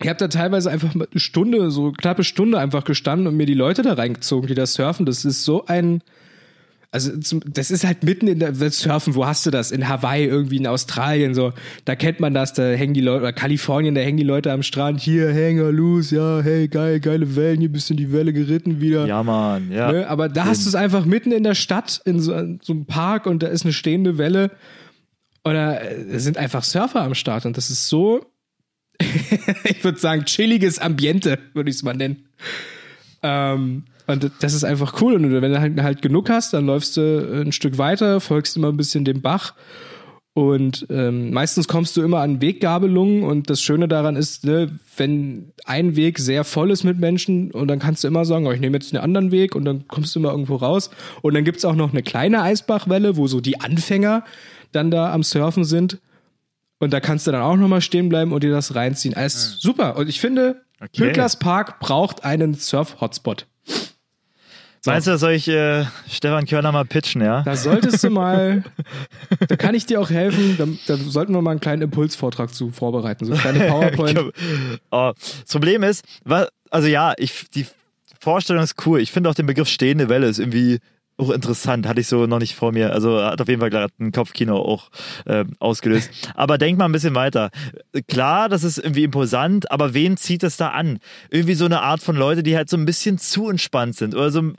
[0.00, 3.54] Ich habe da teilweise einfach eine Stunde, so knappe Stunde einfach gestanden und mir die
[3.54, 5.06] Leute da reingezogen, die da surfen.
[5.06, 6.02] Das ist so ein,
[6.90, 7.12] also
[7.46, 9.14] das ist halt mitten in der Surfen.
[9.14, 9.70] Wo hast du das?
[9.70, 11.54] In Hawaii, irgendwie in Australien, so.
[11.86, 14.62] Da kennt man das, da hängen die Leute, oder Kalifornien, da hängen die Leute am
[14.62, 15.00] Strand.
[15.00, 18.80] Hier, Hänger, los, ja, hey, geil, geile Wellen, hier bist du in die Welle geritten
[18.82, 19.06] wieder.
[19.06, 19.92] Ja, Mann, ja.
[19.92, 20.08] Ne?
[20.08, 22.84] Aber da hast du es einfach mitten in der Stadt, in so, in so einem
[22.84, 24.50] Park und da ist eine stehende Welle.
[25.42, 28.26] Da äh, sind einfach Surfer am Start und das ist so,
[29.64, 32.26] ich würde sagen, chilliges Ambiente, würde ich es mal nennen.
[33.22, 35.14] Ähm, und das ist einfach cool.
[35.14, 38.68] Und wenn du halt, halt genug hast, dann läufst du ein Stück weiter, folgst immer
[38.68, 39.54] ein bisschen dem Bach.
[40.36, 45.52] Und ähm, meistens kommst du immer an Weggabelungen und das Schöne daran ist, ne, wenn
[45.64, 48.60] ein Weg sehr voll ist mit Menschen und dann kannst du immer sagen, oh, ich
[48.60, 50.90] nehme jetzt einen anderen Weg und dann kommst du immer irgendwo raus.
[51.22, 54.24] Und dann gibt's auch noch eine kleine Eisbachwelle, wo so die Anfänger
[54.72, 56.00] dann da am Surfen sind.
[56.78, 59.14] Und da kannst du dann auch nochmal stehen bleiben und dir das reinziehen.
[59.14, 59.96] Alles super.
[59.96, 61.06] Und ich finde, Okay.
[61.06, 63.46] Pücklers Park braucht einen Surf-Hotspot.
[64.84, 64.90] So.
[64.90, 67.42] Meinst du, das soll ich äh, Stefan Körner mal pitchen, ja?
[67.42, 68.62] Da solltest du mal,
[69.48, 72.70] da kann ich dir auch helfen, da, da sollten wir mal einen kleinen Impulsvortrag zu
[72.72, 74.20] vorbereiten, so eine kleine PowerPoint.
[74.90, 77.66] oh, das Problem ist, wa- also ja, ich, die
[78.20, 79.00] Vorstellung ist cool.
[79.00, 80.78] Ich finde auch den Begriff stehende Welle ist irgendwie
[81.18, 81.86] auch interessant.
[81.86, 82.92] Hatte ich so noch nicht vor mir.
[82.92, 84.90] Also hat auf jeden Fall gerade ein Kopfkino auch
[85.24, 86.10] äh, ausgelöst.
[86.34, 87.50] Aber denk mal ein bisschen weiter.
[88.08, 90.98] Klar, das ist irgendwie imposant, aber wen zieht es da an?
[91.30, 94.30] Irgendwie so eine Art von Leute, die halt so ein bisschen zu entspannt sind oder
[94.30, 94.42] so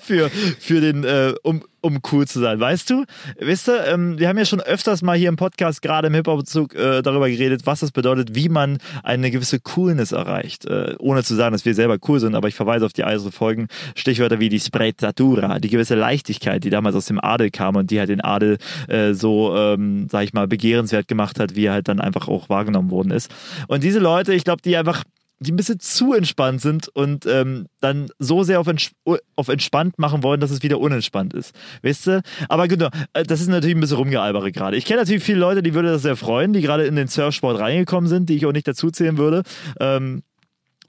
[0.00, 3.04] für, für den, äh, um, um cool zu sein, weißt du?
[3.38, 6.74] Wisst ihr, ähm, wir haben ja schon öfters mal hier im Podcast, gerade im Hip-Hop-Bezug,
[6.74, 10.66] äh, darüber geredet, was das bedeutet, wie man eine gewisse Coolness erreicht.
[10.66, 13.32] Äh, ohne zu sagen, dass wir selber cool sind, aber ich verweise auf die eisere
[13.32, 13.68] Folgen.
[13.94, 17.98] Stichwörter wie die Sprezzatura, die gewisse Leichtigkeit, die damals aus dem Adel kam und die
[17.98, 21.88] halt den Adel äh, so, ähm, sag ich mal, begehrenswert gemacht hat, wie er halt
[21.88, 23.30] dann einfach auch wahrgenommen worden ist.
[23.68, 25.04] Und diese Leute, ich glaube, die einfach
[25.40, 28.92] die ein bisschen zu entspannt sind und ähm, dann so sehr auf, ents
[29.36, 31.54] auf entspannt machen wollen, dass es wieder unentspannt ist.
[31.82, 32.22] Weißt du?
[32.48, 34.76] Aber genau, äh, das ist natürlich ein bisschen rumgealbere gerade.
[34.76, 37.58] Ich kenne natürlich viele Leute, die würde das sehr freuen, die gerade in den Surfsport
[37.58, 39.42] reingekommen sind, die ich auch nicht dazu zählen würde.
[39.80, 40.22] Ähm,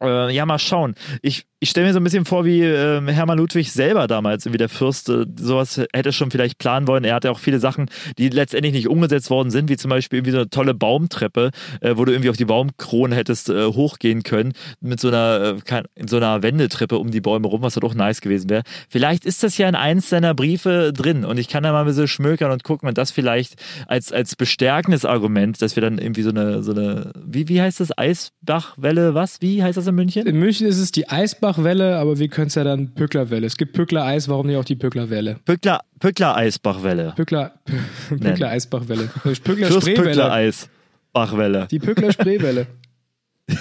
[0.01, 0.95] äh, ja, mal schauen.
[1.21, 4.57] Ich, ich stelle mir so ein bisschen vor, wie ähm, Hermann Ludwig selber damals, wie
[4.57, 7.03] der Fürst, äh, sowas hätte schon vielleicht planen wollen.
[7.03, 10.31] Er hatte auch viele Sachen, die letztendlich nicht umgesetzt worden sind, wie zum Beispiel irgendwie
[10.31, 14.53] so eine tolle Baumtreppe, äh, wo du irgendwie auf die Baumkronen hättest äh, hochgehen können,
[14.79, 18.21] mit so einer, äh, kein, so einer Wendetreppe um die Bäume rum, was halt nice
[18.21, 18.63] gewesen wäre.
[18.89, 21.85] Vielleicht ist das ja in eins seiner Briefe drin und ich kann da mal ein
[21.85, 23.53] bisschen schmökern und gucken und das vielleicht
[23.85, 27.81] als, als bestärkendes Argument, dass wir dann irgendwie so eine, so eine, wie, wie heißt
[27.81, 27.95] das?
[27.95, 29.43] Eisbachwelle, was?
[29.43, 30.25] Wie heißt das in München?
[30.25, 31.07] In München ist es die
[31.51, 33.45] Eisbachwelle, aber wir können es ja dann Pücklerwelle.
[33.45, 35.37] Es gibt Pückler-Eis, warum nicht auch die Pücklerwelle?
[35.45, 37.13] Pückler, Pückler Eisbachwelle.
[37.15, 37.53] Pückler,
[38.09, 39.09] Pückler-Eisbachwelle.
[39.23, 40.03] Pückler-Spreewelle.
[40.03, 41.67] Pückler Eisbachwelle.
[41.69, 42.67] Die Pückler-Spreewelle.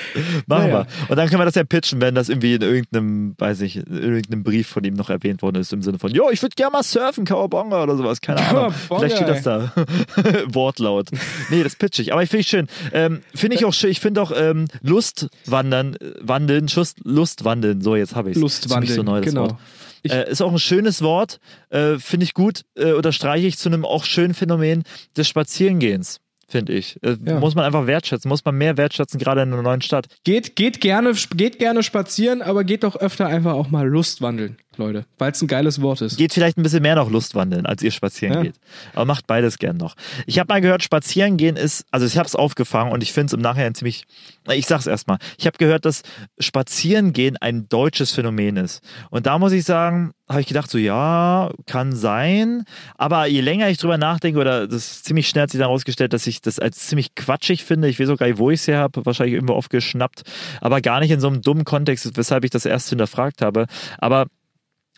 [0.46, 0.86] Machen Naja.
[0.86, 1.08] wir.
[1.08, 3.86] Und dann können wir das ja pitchen, wenn das irgendwie in irgendeinem, weiß ich, in
[3.86, 6.72] irgendeinem Brief von ihm noch erwähnt worden ist, im Sinne von, jo, ich würde gerne
[6.72, 8.72] mal surfen, Kawabonga oder sowas, keine Ahnung.
[8.72, 9.72] Vielleicht steht das da.
[10.46, 11.10] Wortlaut.
[11.50, 12.12] Nee, das pitch ich.
[12.12, 12.66] Aber ich finde ich schön.
[12.92, 17.96] Ähm, finde ich auch schön, ich finde auch ähm, Lustwandern, äh, wandeln, Schuss, Lustwandeln, so
[17.96, 18.42] jetzt habe ich es.
[18.42, 19.42] Lustwandeln, so neu, das genau.
[19.42, 19.56] Wort.
[20.04, 21.38] Äh, ist auch ein schönes Wort,
[21.70, 24.82] äh, finde ich gut, äh, unterstreiche ich zu einem auch schönen Phänomen
[25.16, 26.18] des Spazierengehens,
[26.52, 27.02] finde ich.
[27.02, 27.40] Äh, Ja.
[27.40, 30.06] Muss man einfach wertschätzen, muss man mehr wertschätzen, gerade in einer neuen Stadt.
[30.22, 35.04] Geht, geht, gerne, geht gerne spazieren, aber geht doch öfter einfach auch mal Lustwandeln, Leute.
[35.18, 36.16] Weil es ein geiles Wort ist.
[36.16, 38.42] Geht vielleicht ein bisschen mehr noch Lustwandeln, als ihr spazieren Ja.
[38.42, 38.54] geht.
[38.94, 39.94] Aber macht beides gern noch.
[40.26, 43.26] Ich habe mal gehört, spazieren gehen ist, also ich habe es aufgefangen und ich finde
[43.26, 44.04] es im Nachhinein ziemlich,
[44.50, 45.18] ich sag's erstmal.
[45.38, 46.02] Ich habe gehört, dass
[46.38, 48.82] spazieren gehen ein deutsches Phänomen ist.
[49.10, 52.64] Und da muss ich sagen, habe ich gedacht, so ja, kann sein.
[52.96, 56.26] Aber je länger ich drüber nachdenke, oder das ziemlich schnell hat sich dann herausgestellt, dass
[56.26, 57.88] ich das als ziemlich quatschig finde.
[57.88, 60.22] Ich weiß auch gar nicht, wo ich es her habe, wahrscheinlich irgendwo aufgeschnappt,
[60.60, 63.66] aber gar nicht in so einem dummen Kontext, weshalb ich das erst hinterfragt habe.
[63.98, 64.26] Aber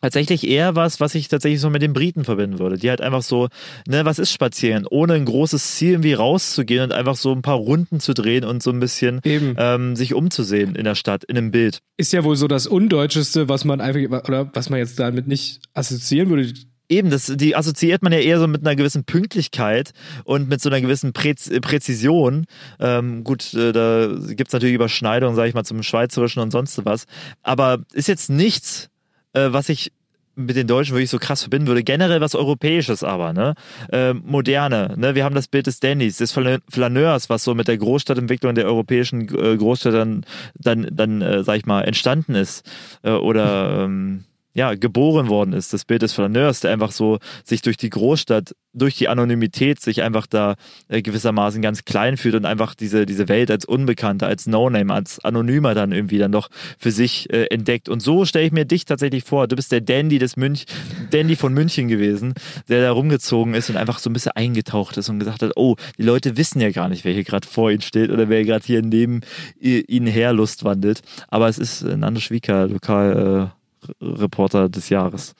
[0.04, 2.76] tatsächlich eher was, was ich tatsächlich so mit den Briten verbinden würde.
[2.76, 3.48] Die halt einfach so,
[3.88, 4.86] ne, was ist spazieren?
[4.86, 8.62] Ohne ein großes Ziel irgendwie rauszugehen und einfach so ein paar Runden zu drehen und
[8.62, 9.54] so ein bisschen Eben.
[9.56, 11.78] ähm, sich umzusehen in der Stadt, in einem Bild.
[11.96, 15.60] Ist ja wohl so das Undeutscheste, was man einfach, oder was man jetzt damit nicht
[15.72, 16.52] assoziieren würde.
[16.90, 19.92] Eben, das, die assoziiert man ja eher so mit einer gewissen Pünktlichkeit
[20.24, 22.44] und mit so einer gewissen Präz Präzision.
[22.78, 27.06] Ähm, gut, äh, da gibt's natürlich Überschneidungen, sage ich mal, zum Schweizerischen und sonst was.
[27.42, 28.90] Aber ist jetzt nichts,
[29.34, 29.92] äh, was ich
[30.36, 31.84] mit den Deutschen wirklich so krass verbinden würde.
[31.84, 33.54] Generell was Europäisches aber, ne?
[33.92, 35.14] Ähm, Moderne, ne?
[35.14, 38.66] Wir haben das Bild des Dandys, des Flan- Flaneurs, was so mit der Großstadtentwicklung der
[38.66, 42.68] europäischen äh, Großstädte dann, dann, dann äh, sag ich mal, entstanden ist.
[43.02, 47.60] Äh, oder ähm, ja, geboren worden ist, das Bild des Flaneurs, der einfach so sich
[47.60, 50.54] durch die Großstadt, durch die Anonymität sich einfach da
[50.88, 55.18] äh, gewissermaßen ganz klein fühlt und einfach diese, diese Welt als Unbekannter, als No-Name, als
[55.24, 57.88] Anonymer dann irgendwie dann doch für sich äh, entdeckt.
[57.88, 59.48] Und so stelle ich mir dich tatsächlich vor.
[59.48, 60.66] Du bist der Dandy des Münch,
[61.10, 62.34] Dandy von München gewesen,
[62.68, 65.74] der da rumgezogen ist und einfach so ein bisschen eingetaucht ist und gesagt hat, oh,
[65.98, 68.64] die Leute wissen ja gar nicht, wer hier gerade vor ihnen steht oder wer gerade
[68.64, 69.22] hier neben
[69.60, 71.02] i- ihnen her Lust wandelt.
[71.28, 73.63] Aber es ist äh, Nando Schwieker, lokal äh,
[74.00, 75.34] Reporter des Jahres.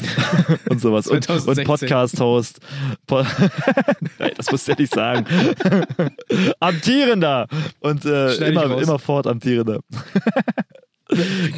[0.68, 1.06] und sowas.
[1.06, 1.64] Und, und 2016.
[1.64, 2.60] Podcast-Host.
[3.06, 3.22] Po
[4.18, 5.26] Nein, das musst du ja nicht sagen.
[6.60, 7.46] Amtierender.
[7.80, 8.82] Und äh, immer, raus.
[8.82, 9.80] immer fort amtierender.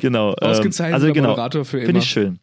[0.00, 0.30] genau.
[0.40, 1.30] ähm, Ausgezeichneter also genau.
[1.30, 1.86] Moderator für immer.
[1.86, 2.38] Finde ich schön.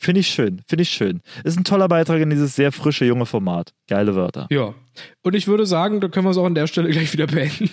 [0.00, 0.62] Finde ich schön.
[0.68, 1.20] Finde ich schön.
[1.44, 3.72] Ist ein toller Beitrag in dieses sehr frische, junge Format.
[3.88, 4.46] Geile Wörter.
[4.50, 4.74] Ja.
[5.22, 7.70] Und ich würde sagen, da können wir es auch an der Stelle gleich wieder beenden.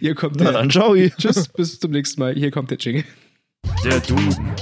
[0.00, 0.52] Hier kommt Na der.
[0.52, 0.94] dann, ciao.
[0.94, 2.34] Tschüss, bis zum nächsten Mal.
[2.34, 3.04] Hier kommt der Jingle.
[3.84, 4.54] Der Duden,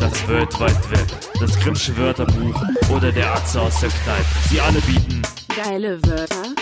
[0.00, 1.06] das World Wide Web,
[1.38, 4.24] das Grimmsche Wörterbuch oder der Atze aus der Kneipe.
[4.48, 5.20] Sie alle bieten
[5.54, 6.54] Geile Wörter.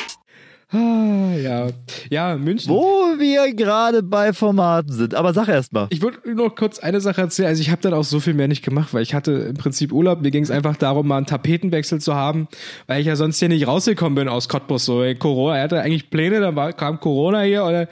[0.71, 1.69] Ah, ja.
[2.11, 2.69] Ja, München.
[2.69, 5.15] Wo wir gerade bei Formaten sind.
[5.15, 5.87] Aber sag erst mal.
[5.91, 7.49] Ich würde noch kurz eine Sache erzählen.
[7.49, 9.93] Also ich habe dann auch so viel mehr nicht gemacht, weil ich hatte im Prinzip
[9.93, 10.21] Urlaub.
[10.21, 12.49] Mir ging es einfach darum, mal einen Tapetenwechsel zu haben,
[12.87, 14.85] weil ich ja sonst hier nicht rausgekommen bin aus Cottbus.
[14.85, 17.89] So, ey, Corona, er hatte eigentlich Pläne, dann war, kam Corona hier und dann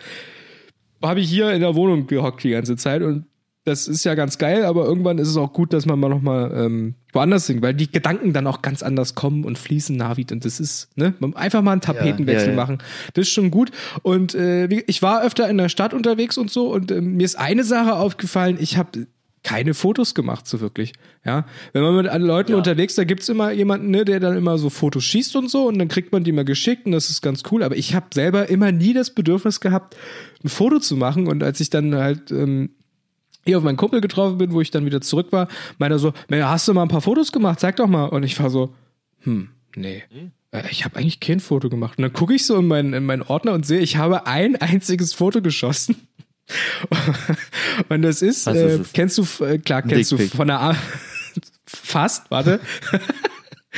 [1.02, 3.26] habe ich hier in der Wohnung gehockt die ganze Zeit und
[3.66, 6.52] das ist ja ganz geil, aber irgendwann ist es auch gut, dass man mal nochmal
[6.54, 10.30] ähm, woanders singt, weil die Gedanken dann auch ganz anders kommen und fließen, Navid.
[10.30, 12.56] Und das ist, ne, einfach mal einen Tapetenwechsel Ja, ja, ja.
[12.56, 12.78] machen.
[13.14, 13.72] Das ist schon gut.
[14.02, 17.36] Und äh, ich war öfter in der Stadt unterwegs und so und ähm, mir ist
[17.36, 19.08] eine Sache aufgefallen, ich habe
[19.42, 20.92] keine Fotos gemacht, so wirklich.
[21.24, 24.58] Ja, wenn man mit anderen Leuten unterwegs, da gibt's immer jemanden, ne, der dann immer
[24.58, 27.20] so Fotos schießt und so und dann kriegt man die mal geschickt und das ist
[27.20, 27.64] ganz cool.
[27.64, 29.96] Aber ich habe selber immer nie das Bedürfnis gehabt,
[30.44, 32.70] ein Foto zu machen und als ich dann halt ähm,
[33.46, 36.12] hier auf meinen Kumpel getroffen bin, wo ich dann wieder zurück war, meinte er so,
[36.28, 37.60] "Mensch, hast du mal ein paar Fotos gemacht?
[37.60, 38.04] Zeig doch mal.
[38.06, 38.74] Und ich war so,
[39.22, 40.02] hm, nee.
[40.50, 41.98] Äh, Ich habe eigentlich kein Foto gemacht.
[41.98, 44.56] Und dann gucke ich so in meinen, in meinen Ordner und sehe, ich habe ein
[44.56, 45.96] einziges Foto geschossen.
[47.88, 50.36] und das ist, äh, ist kennst du, äh, klar, kennst du Dickpic.
[50.36, 50.76] von der A
[51.66, 52.60] Fast, warte.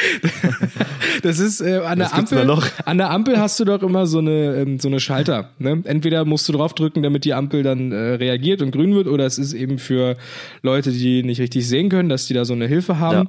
[1.23, 2.51] Das ist äh, an der Was Ampel.
[2.85, 5.51] An der Ampel hast du doch immer so eine ähm, so eine Schalter.
[5.59, 5.83] Ne?
[5.85, 9.39] Entweder musst du draufdrücken, damit die Ampel dann äh, reagiert und grün wird, oder es
[9.39, 10.17] ist eben für
[10.63, 13.29] Leute, die nicht richtig sehen können, dass die da so eine Hilfe haben.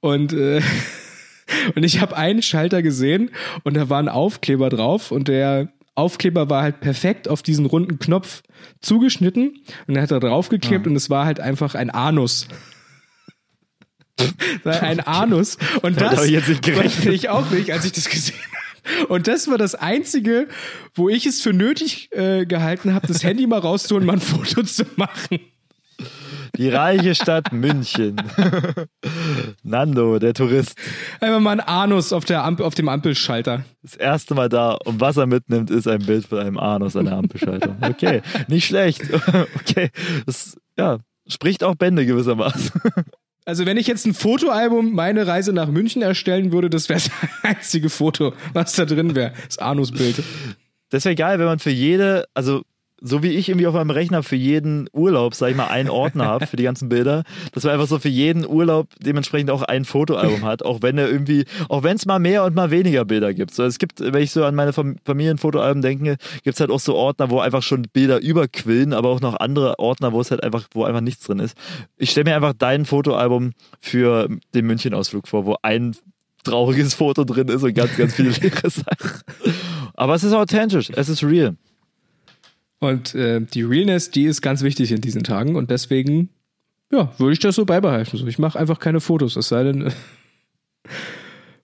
[0.00, 0.62] Und äh,
[1.74, 3.30] und ich habe einen Schalter gesehen
[3.64, 7.98] und da war ein Aufkleber drauf und der Aufkleber war halt perfekt auf diesen runden
[7.98, 8.42] Knopf
[8.80, 9.54] zugeschnitten
[9.86, 12.46] und er hat da draufgeklebt und es war halt einfach ein Anus.
[14.64, 15.58] ein Anus.
[15.82, 17.14] Und das hab ich jetzt nicht gerechnet.
[17.14, 18.58] ich auch nicht, als ich das gesehen habe.
[19.08, 20.48] Und das war das Einzige,
[20.94, 24.62] wo ich es für nötig äh, gehalten habe, das Handy mal rauszuholen, mal ein Foto
[24.62, 25.40] zu machen.
[26.56, 28.16] Die reiche Stadt München.
[29.62, 30.76] Nando, der Tourist.
[31.20, 33.64] Einfach mal ein Anus auf, der Ampel, auf dem Ampelschalter.
[33.82, 37.04] Das erste Mal da und was er mitnimmt, ist ein Bild von einem Anus an
[37.04, 37.76] der Ampelschaltung.
[37.80, 39.02] Okay, nicht schlecht.
[39.60, 39.90] Okay,
[40.26, 42.80] das ja, spricht auch Bände gewissermaßen.
[43.48, 47.10] Also wenn ich jetzt ein Fotoalbum meine Reise nach München erstellen würde, das wäre das
[47.42, 49.32] einzige Foto, was da drin wäre.
[49.46, 50.22] Das Anusbild.
[50.90, 52.60] Das wäre geil, wenn man für jede, also
[53.00, 56.26] so wie ich irgendwie auf meinem Rechner für jeden Urlaub, sag ich mal, einen Ordner
[56.26, 59.84] habe für die ganzen Bilder, dass man einfach so für jeden Urlaub dementsprechend auch ein
[59.84, 63.34] Fotoalbum hat, auch wenn er irgendwie, auch wenn es mal mehr und mal weniger Bilder
[63.34, 63.54] gibt.
[63.54, 66.80] So, es gibt, wenn ich so an meine Fam- Familienfotoalben denke, gibt es halt auch
[66.80, 70.42] so Ordner, wo einfach schon Bilder überquillen, aber auch noch andere Ordner, wo es halt
[70.42, 71.56] einfach, wo einfach nichts drin ist.
[71.96, 75.94] Ich stelle mir einfach dein Fotoalbum für den München-Ausflug vor, wo ein
[76.42, 79.22] trauriges Foto drin ist und ganz, ganz viele leere Sachen.
[79.94, 81.56] Aber es ist authentisch, es ist real.
[82.80, 86.30] Und äh, die Realness, die ist ganz wichtig in diesen Tagen und deswegen,
[86.92, 88.16] ja, würde ich das so beibehalten.
[88.16, 89.92] So, ich mache einfach keine Fotos, es sei denn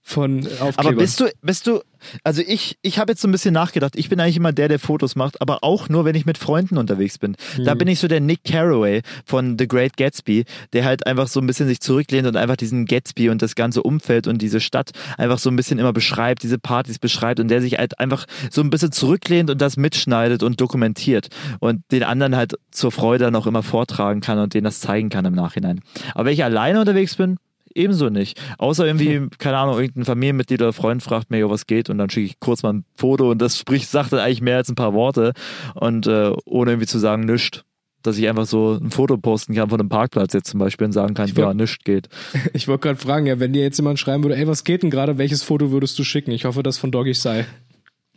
[0.07, 0.75] von Aufklebern.
[0.77, 1.81] Aber bist du, bist du,
[2.25, 3.97] also ich, ich habe jetzt so ein bisschen nachgedacht.
[3.97, 6.77] Ich bin eigentlich immer der, der Fotos macht, aber auch nur, wenn ich mit Freunden
[6.77, 7.37] unterwegs bin.
[7.65, 10.45] Da bin ich so der Nick Carraway von The Great Gatsby,
[10.75, 13.83] der halt einfach so ein bisschen sich zurücklehnt und einfach diesen Gatsby und das ganze
[13.83, 17.63] Umfeld und diese Stadt einfach so ein bisschen immer beschreibt, diese Partys beschreibt und der
[17.63, 21.29] sich halt einfach so ein bisschen zurücklehnt und das mitschneidet und dokumentiert
[21.61, 25.09] und den anderen halt zur Freude dann auch immer vortragen kann und denen das zeigen
[25.09, 25.81] kann im Nachhinein.
[26.15, 27.39] Aber wenn ich alleine unterwegs bin,
[27.75, 28.41] Ebenso nicht.
[28.59, 32.27] Außer irgendwie, keine Ahnung, irgendein Familienmitglied oder Freund fragt mir, was geht und dann schicke
[32.27, 34.95] ich kurz mal ein Foto und das spricht, sagt dann eigentlich mehr als ein paar
[34.95, 35.33] Worte
[35.75, 37.65] und äh, ohne irgendwie zu sagen, nischt.
[38.03, 40.93] Dass ich einfach so ein Foto posten kann von einem Parkplatz jetzt zum Beispiel und
[40.93, 42.11] sagen kann, ja, nischt geht.
[42.53, 44.91] Ich wollte gerade fragen, ja, wenn dir jetzt jemand schreiben würde, ey, was geht denn
[44.91, 46.31] gerade, welches Foto würdest du schicken?
[46.31, 47.47] Ich hoffe, das von Doggy Style.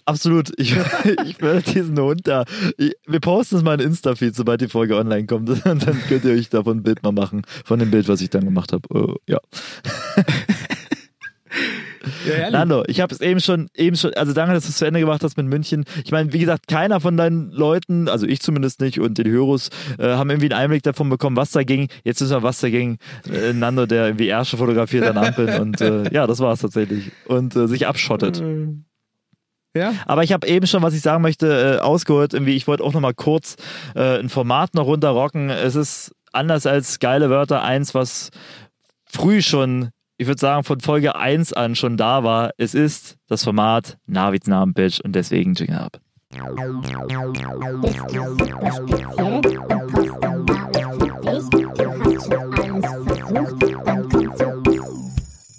[0.08, 0.54] Absolut.
[0.58, 0.74] Ich,
[1.26, 2.46] ich werde diesen Hund da.
[2.78, 5.50] Ich, wir posten es mal in Insta-Feed, sobald die Folge online kommt.
[5.66, 7.42] Und dann könnt ihr euch davon ein Bild mal machen.
[7.66, 8.88] Von dem Bild, was ich dann gemacht habe.
[9.28, 9.40] Äh, ja.
[12.26, 12.52] Ja, ehrlich.
[12.52, 15.02] Nando, ich habe es eben schon, eben schon, also danke, dass du es zu Ende
[15.02, 15.84] gemacht hast mit München.
[16.06, 19.70] Ich meine, wie gesagt, keiner von deinen Leuten, also ich zumindest nicht und die Hörus,
[19.98, 21.90] äh, haben irgendwie einen Einblick davon bekommen, was da ging.
[22.06, 22.98] Jetzt wissen wir, was da ging.
[23.30, 27.12] Äh, Nando, der irgendwie Ärsche fotografiert an Ampeln und äh, ja, das war es tatsächlich.
[27.26, 28.42] Und äh, sich abschottet.
[29.78, 29.94] Ja?
[30.06, 32.34] Aber ich habe eben schon, was ich sagen möchte, äh, ausgeholt.
[32.34, 33.56] Irgendwie, ich wollte auch noch mal kurz
[33.96, 35.50] äh, ein Format noch runterrocken.
[35.50, 38.30] Es ist anders als geile Wörter eins, was
[39.06, 42.52] früh schon, ich würde sagen, von Folge 1 an schon da war.
[42.58, 46.00] Es ist das Format Navids Namen Bitch und deswegen Jingle ab.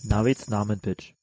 [0.05, 1.18] Navids Namen Bitch.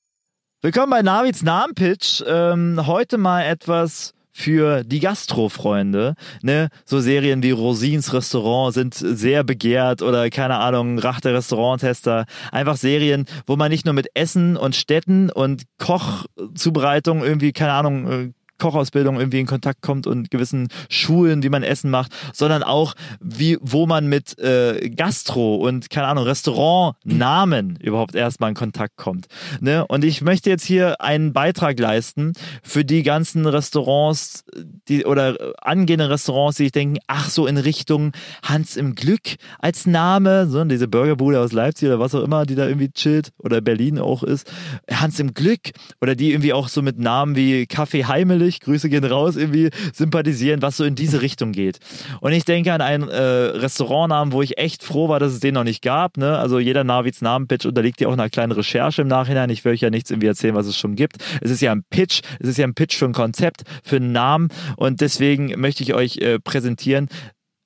[0.65, 2.23] Willkommen bei Navids Namen Pitch.
[2.25, 6.15] Ähm, heute mal etwas für die Gastrofreunde.
[6.41, 6.69] Ne?
[6.85, 12.25] So Serien wie Rosins Restaurant sind sehr begehrt oder keine Ahnung, Rach der Restauranttester.
[12.51, 18.11] Einfach Serien, wo man nicht nur mit Essen und Städten und Kochzubereitung irgendwie, keine Ahnung,
[18.11, 22.93] äh, Kochausbildung irgendwie in Kontakt kommt und gewissen Schulen, wie man Essen macht, sondern auch
[23.19, 29.27] wie wo man mit äh, Gastro und keine Ahnung Restaurantnamen überhaupt erstmal in Kontakt kommt.
[29.59, 29.85] Ne?
[29.87, 32.33] Und ich möchte jetzt hier einen Beitrag leisten
[32.63, 34.45] für die ganzen Restaurants,
[34.87, 38.11] die oder angehende Restaurants, die ich denken, ach so in Richtung
[38.43, 42.55] Hans im Glück als Name, so diese Burgerbude aus Leipzig oder was auch immer, die
[42.55, 44.51] da irgendwie chillt oder Berlin auch ist,
[44.89, 48.05] Hans im Glück oder die irgendwie auch so mit Namen wie Kaffee
[48.45, 51.79] Heimelig, Grüße gehen raus, irgendwie sympathisieren, was so in diese Richtung geht.
[52.21, 55.55] Und ich denke an einen äh, Restaurantnamen, wo ich echt froh war, dass es den
[55.55, 56.17] noch nicht gab.
[56.17, 56.37] Ne?
[56.37, 59.49] Also jeder Navids Namenpitch unterliegt ja auch einer kleinen Recherche im Nachhinein.
[59.49, 61.17] Ich will euch ja nichts irgendwie erzählen, was es schon gibt.
[61.41, 64.11] Es ist ja ein Pitch, es ist ja ein Pitch für ein Konzept, für einen
[64.11, 67.09] Namen und deswegen möchte ich euch äh, präsentieren,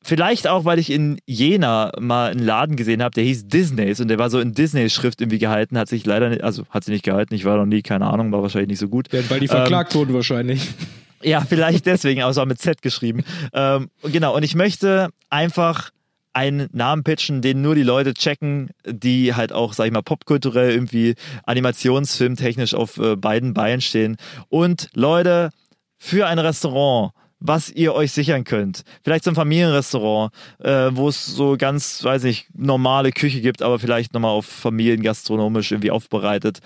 [0.02, 4.08] Vielleicht auch, weil ich in Jena mal einen Laden gesehen habe, der hieß Disneys und
[4.08, 7.04] der war so in Disney-Schrift irgendwie gehalten, hat sich leider nicht, also hat sie nicht
[7.04, 9.12] gehalten, ich war noch nie, keine Ahnung, war wahrscheinlich nicht so gut.
[9.12, 10.68] Ja, weil die verklagt wurden wahrscheinlich.
[11.22, 13.26] Ja, vielleicht deswegen, aber es war mit Z geschrieben.
[13.52, 15.91] Ähm, genau, und ich möchte einfach
[16.32, 20.72] einen Namen pitchen, den nur die Leute checken, die halt auch, sag ich mal, popkulturell
[20.72, 24.16] irgendwie animationsfilmtechnisch auf äh, beiden Beinen stehen.
[24.47, 25.50] Und Leute,
[25.97, 28.84] für ein Restaurant was ihr euch sichern könnt.
[29.04, 33.80] Vielleicht so ein Familienrestaurant, äh, wo es so ganz, weiß ich, normale Küche gibt, aber
[33.80, 36.60] vielleicht nochmal auf familiengastronomisch irgendwie aufbereitet.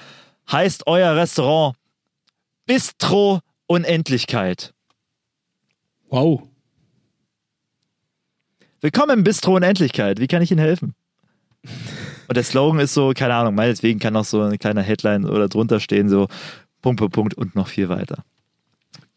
[0.52, 1.76] Heißt euer Restaurant
[2.66, 4.74] Bistro Unendlichkeit.
[6.10, 6.44] Wow.
[8.82, 10.20] Willkommen im Bistro Unendlichkeit.
[10.20, 10.96] Wie kann ich Ihnen helfen?
[12.28, 15.48] Und der Slogan ist so, keine Ahnung, meinetwegen kann noch so eine kleine Headline oder
[15.48, 16.28] drunter stehen, so
[16.82, 18.24] Punkt, Punkt, Punkt und noch viel weiter.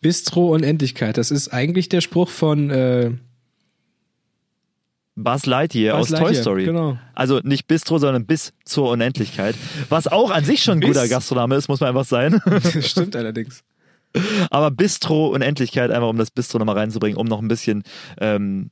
[0.01, 1.17] Bistro Unendlichkeit.
[1.17, 3.13] Das ist eigentlich der Spruch von äh,
[5.17, 6.65] Buzz Lightyear Buzz aus Toy Lightyear, Story.
[6.65, 6.99] genau.
[7.15, 9.57] Also nicht Bistro, sondern bis zur Unendlichkeit.
[9.89, 12.41] Was auch an sich schon ein guter Gastroname ist, muss man einfach sein.
[12.45, 13.65] Das stimmt allerdings.
[14.51, 17.83] Aber Bistro Unendlichkeit, einfach um das Bistro nochmal reinzubringen, um noch ein bisschen,
[18.19, 18.71] ähm,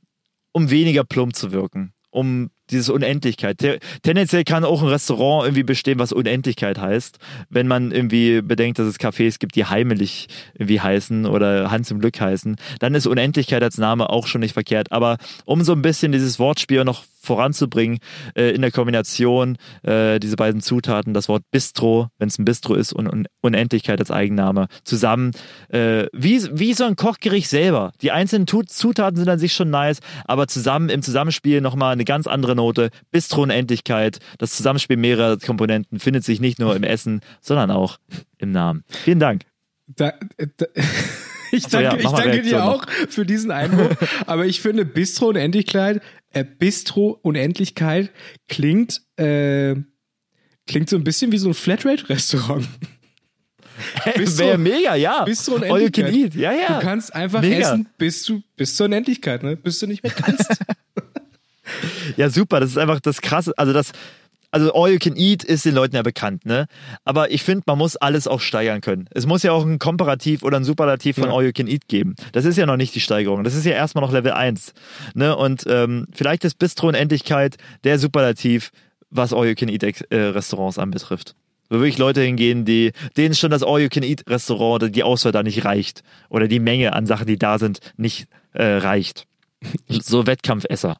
[0.51, 1.93] um weniger plump zu wirken.
[2.11, 3.57] Um dieses Unendlichkeit.
[3.57, 7.17] Te- Tendenziell kann auch ein Restaurant irgendwie bestehen, was Unendlichkeit heißt.
[7.49, 11.99] Wenn man irgendwie bedenkt, dass es Cafés gibt, die heimelig irgendwie heißen oder Hans im
[11.99, 14.91] Glück heißen, dann ist Unendlichkeit als Name auch schon nicht verkehrt.
[14.91, 17.99] Aber um so ein bisschen dieses Wortspiel noch voranzubringen,
[18.35, 22.75] äh, in der Kombination äh, diese beiden Zutaten, das Wort Bistro, wenn es ein Bistro
[22.75, 25.31] ist, und, und Unendlichkeit als Eigenname, zusammen,
[25.69, 27.91] äh, wie, wie so ein Kochgericht selber.
[28.01, 32.05] Die einzelnen Tu- Zutaten sind an sich schon nice, aber zusammen im Zusammenspiel nochmal eine
[32.05, 32.89] ganz andere Note.
[33.11, 37.97] Bistro Unendlichkeit, das Zusammenspiel mehrerer Komponenten findet sich nicht nur im Essen, sondern auch
[38.37, 38.83] im Namen.
[39.03, 39.43] Vielen Dank.
[39.87, 40.13] Da,
[40.57, 40.65] da,
[41.51, 44.23] ich so, ja, danke, mach ich danke dir auch für diesen Einwurf.
[44.27, 46.01] aber ich finde, Bistro Unendlichkeit,
[46.35, 48.11] äh, Bistro Unendlichkeit
[48.47, 49.75] klingt, äh,
[50.67, 52.67] klingt so ein bisschen wie so ein Flatrate-Restaurant.
[54.15, 55.23] Bistro- Wäre mega, ja.
[55.25, 56.13] Bistro All Unendlichkeit.
[56.13, 56.35] eat.
[56.35, 56.79] Ja, ja.
[56.79, 57.57] Du kannst einfach Mega.
[57.71, 59.55] essen, bis du bis zur Unendlichkeit, ne?
[59.57, 60.49] Bis du nicht mehr kannst.
[62.15, 62.59] Ja, super.
[62.59, 63.51] Das ist einfach das Krasse.
[63.57, 63.91] Also das,
[64.55, 66.67] also All You Can Eat ist den Leuten ja bekannt, ne?
[67.03, 69.09] Aber ich finde, man muss alles auch steigern können.
[69.11, 71.35] Es muss ja auch ein Komparativ oder ein Superlativ von Ja.
[71.35, 72.15] All You Can Eat geben.
[72.31, 73.43] Das ist ja noch nicht die Steigerung.
[73.43, 74.73] Das ist ja erstmal noch Level 1.
[75.13, 75.35] Ne?
[75.35, 78.71] Und ähm, vielleicht ist Bistro Unendlichkeit der Superlativ,
[79.09, 81.35] was All You Can Eat äh, Restaurants anbetrifft.
[81.69, 85.33] Wo wirklich Leute hingehen, die, denen schon das All You Can Eat Restaurant, die Auswahl
[85.33, 86.01] da nicht reicht.
[86.29, 89.25] Oder die Menge an Sachen, die da sind, nicht äh, reicht.
[89.89, 90.95] So Wettkampfesser.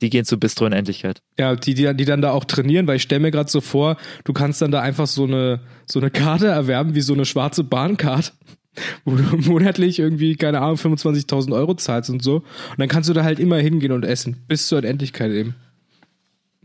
[0.00, 1.22] Die gehen zu Bistro Unendlichkeit.
[1.38, 3.96] Ja, die, die, die dann da auch trainieren, weil ich stelle mir gerade so vor,
[4.24, 7.64] du kannst dann da einfach so eine, so eine Karte erwerben, wie so eine schwarze
[7.64, 8.32] Bahncard,
[9.04, 12.36] wo du monatlich irgendwie, keine Ahnung, 25.000 Euro zahlst und so.
[12.36, 15.56] Und dann kannst du da halt immer hingehen und essen, bis zur Unendlichkeit eben.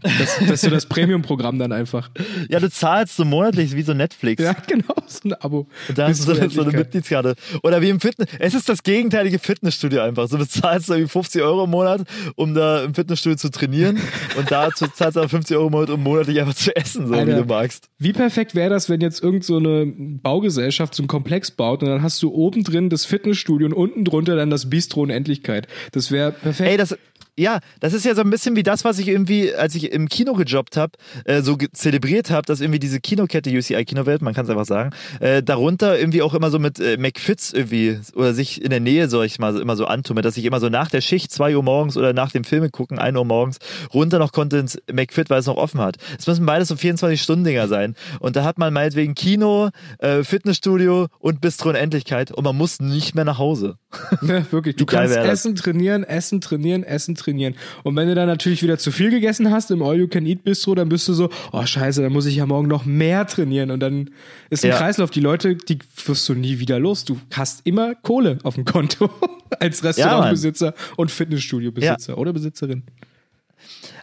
[0.01, 2.09] Das, das ist so das Premium-Programm dann einfach.
[2.49, 4.43] Ja, du zahlst so monatlich wie so Netflix.
[4.43, 5.67] Ja, genau, so ein Abo.
[5.87, 6.77] Und da hast du so, so eine.
[6.77, 7.35] Mitgliedskarte.
[7.61, 8.27] Oder wie im Fitness.
[8.39, 10.27] Es ist das gegenteilige Fitnessstudio einfach.
[10.27, 12.01] So bezahlst du irgendwie 50 Euro im Monat,
[12.35, 13.99] um da im Fitnessstudio zu trainieren.
[14.37, 17.13] und da zahlst du aber 50 Euro im Monat, um monatlich einfach zu essen, so
[17.13, 17.43] wie Alter.
[17.43, 17.89] du magst.
[17.97, 21.89] Wie perfekt wäre das, wenn jetzt irgend so eine Baugesellschaft so einen Komplex baut und
[21.89, 25.67] dann hast du oben drin das Fitnessstudio und unten drunter dann das Bistro Unendlichkeit.
[25.91, 26.69] Das wäre perfekt.
[26.69, 26.97] Ey, das,
[27.37, 30.07] ja, das ist ja so ein bisschen wie das, was ich irgendwie, als ich im
[30.07, 30.91] Kino gejobbt habe,
[31.25, 34.65] äh, so ge- zelebriert habe, dass irgendwie diese Kinokette UCI Kinowelt, man kann es einfach
[34.65, 38.79] sagen, äh, darunter irgendwie auch immer so mit äh, McFits irgendwie oder sich in der
[38.79, 41.31] Nähe, soll ich mal so, immer so antumme, dass ich immer so nach der Schicht,
[41.31, 43.57] 2 Uhr morgens oder nach dem Filme gucken, 1 Uhr morgens,
[43.93, 45.97] runter noch konnte ins McFit, weil es noch offen hat.
[46.19, 47.95] Es müssen beides so 24-Stunden-Dinger sein.
[48.19, 52.79] Und da hat man meinetwegen Kino, äh, Fitnessstudio und Bistro in Endlichkeit und man muss
[52.79, 53.77] nicht mehr nach Hause.
[54.21, 54.75] Ne, wirklich.
[54.75, 57.22] Du kannst essen, trainieren, essen, trainieren, essen, trainieren.
[57.27, 61.13] Und wenn du dann natürlich wieder zu viel gegessen hast im All-You-Can-Eat-Bistro, dann bist du
[61.13, 63.71] so, oh scheiße, dann muss ich ja morgen noch mehr trainieren.
[63.71, 64.09] Und dann
[64.49, 64.77] ist ein Ja.
[64.77, 65.11] Kreislauf.
[65.11, 67.05] Die Leute, die wirst du nie wieder los.
[67.05, 69.09] Du hast immer Kohle auf dem Konto
[69.59, 72.83] als Restaurantbesitzer und Fitnessstudio-Besitzer oder Besitzerin.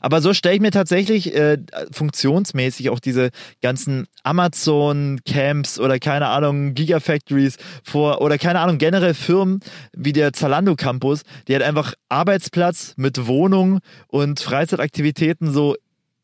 [0.01, 1.59] Aber so stelle ich mir tatsächlich äh,
[1.93, 3.31] funktionsmäßig auch diese
[3.63, 9.61] ganzen Amazon-Camps oder keine Ahnung, Gigafactories vor oder keine Ahnung, generell Firmen
[9.93, 15.77] wie der Zalando Campus, die halt einfach Arbeitsplatz mit Wohnung und Freizeitaktivitäten so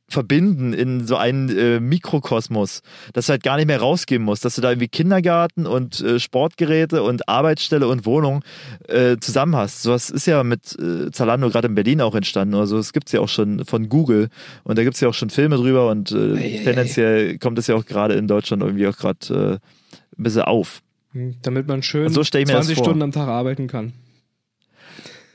[0.09, 2.83] verbinden in so einen äh, Mikrokosmos,
[3.13, 6.21] dass du halt gar nicht mehr rausgehen musst, dass du da irgendwie Kindergarten und äh,
[6.21, 8.45] Sportgeräte und Arbeitsstelle und Wohnung
[8.89, 9.83] äh, zusammen hast.
[9.83, 12.55] Sowas ist ja mit äh, Zalando gerade in Berlin auch entstanden.
[12.55, 14.29] Also es gibt's ja auch schon von Google
[14.65, 17.67] und da gibt's ja auch schon Filme drüber und äh, Ei, ei, tendenziell kommt es
[17.67, 20.83] ja auch gerade in Deutschland irgendwie auch gerade äh, ein bisschen auf.
[21.13, 22.85] Hm, Damit man schön so stell ich mir das 20 vor.
[22.85, 23.93] Stunden am Tag arbeiten kann.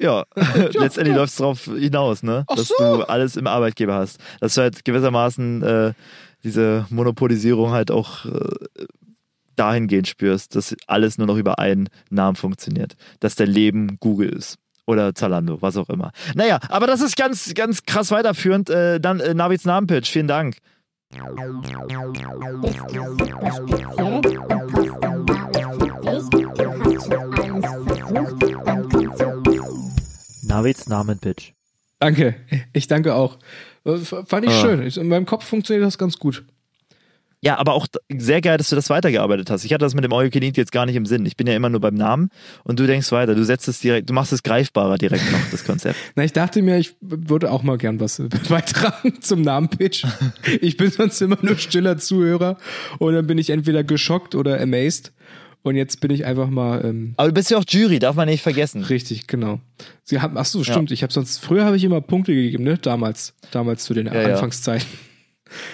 [0.01, 0.25] Ja,
[0.73, 2.43] letztendlich läuft's drauf hinaus, ne?
[2.47, 2.75] Ach Dass so.
[2.77, 4.19] du alles im Arbeitgeber hast.
[4.39, 5.93] Dass du halt gewissermaßen äh,
[6.43, 8.31] diese Monopolisierung halt auch äh,
[9.55, 12.95] dahingehend spürst, dass alles nur noch über einen Namen funktioniert.
[13.19, 14.57] Dass dein Leben Google ist.
[14.87, 16.11] Oder Zalando, was auch immer.
[16.33, 18.69] Naja, aber das ist ganz, ganz krass weiterführend.
[18.69, 20.57] Äh, dann äh, Navids Namenpitch, vielen Dank.
[30.51, 31.53] Navids Namenpitch.
[31.99, 32.35] Danke.
[32.73, 33.37] Ich danke auch.
[33.85, 34.61] Äh, Fand ich Ah.
[34.61, 34.81] schön.
[34.81, 36.43] In meinem Kopf funktioniert das ganz gut.
[37.43, 39.63] Ja, aber auch sehr geil, dass du das weitergearbeitet hast.
[39.65, 41.25] Ich hatte das mit dem All You jetzt gar nicht im Sinn.
[41.25, 42.29] Ich bin ja immer nur beim Namen
[42.63, 43.33] und du denkst weiter.
[43.33, 45.95] Du setzt es direkt, du machst es greifbarer direkt noch, das Konzept.
[46.15, 50.05] Na, ich dachte mir, ich würde auch mal gern was beitragen zum Namenpitch.
[50.59, 52.57] Ich bin sonst immer nur stiller Zuhörer
[52.99, 55.11] und dann bin ich entweder geschockt oder amazed.
[55.63, 58.27] Und jetzt bin ich einfach mal ähm, Aber du bist ja auch Jury, darf man
[58.27, 58.83] nicht vergessen.
[58.83, 59.59] richtig, genau.
[60.03, 60.91] Sie haben, ach so, stimmt.
[60.91, 62.77] Ich habe sonst früher habe ich immer Punkte gegeben, ne?
[62.79, 64.33] Damals, damals zu den Ja, ja.
[64.33, 64.87] Anfangszeiten.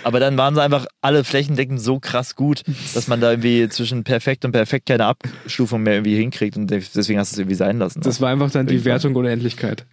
[0.03, 2.63] Aber dann waren sie einfach alle flächendeckend so krass gut,
[2.95, 7.19] dass man da irgendwie zwischen perfekt und perfekt keine Abstufung mehr irgendwie hinkriegt und deswegen
[7.19, 8.01] hast du es irgendwie sein lassen.
[8.01, 8.83] Das war einfach dann die.
[8.85, 9.85] Wertung ohne Endlichkeit.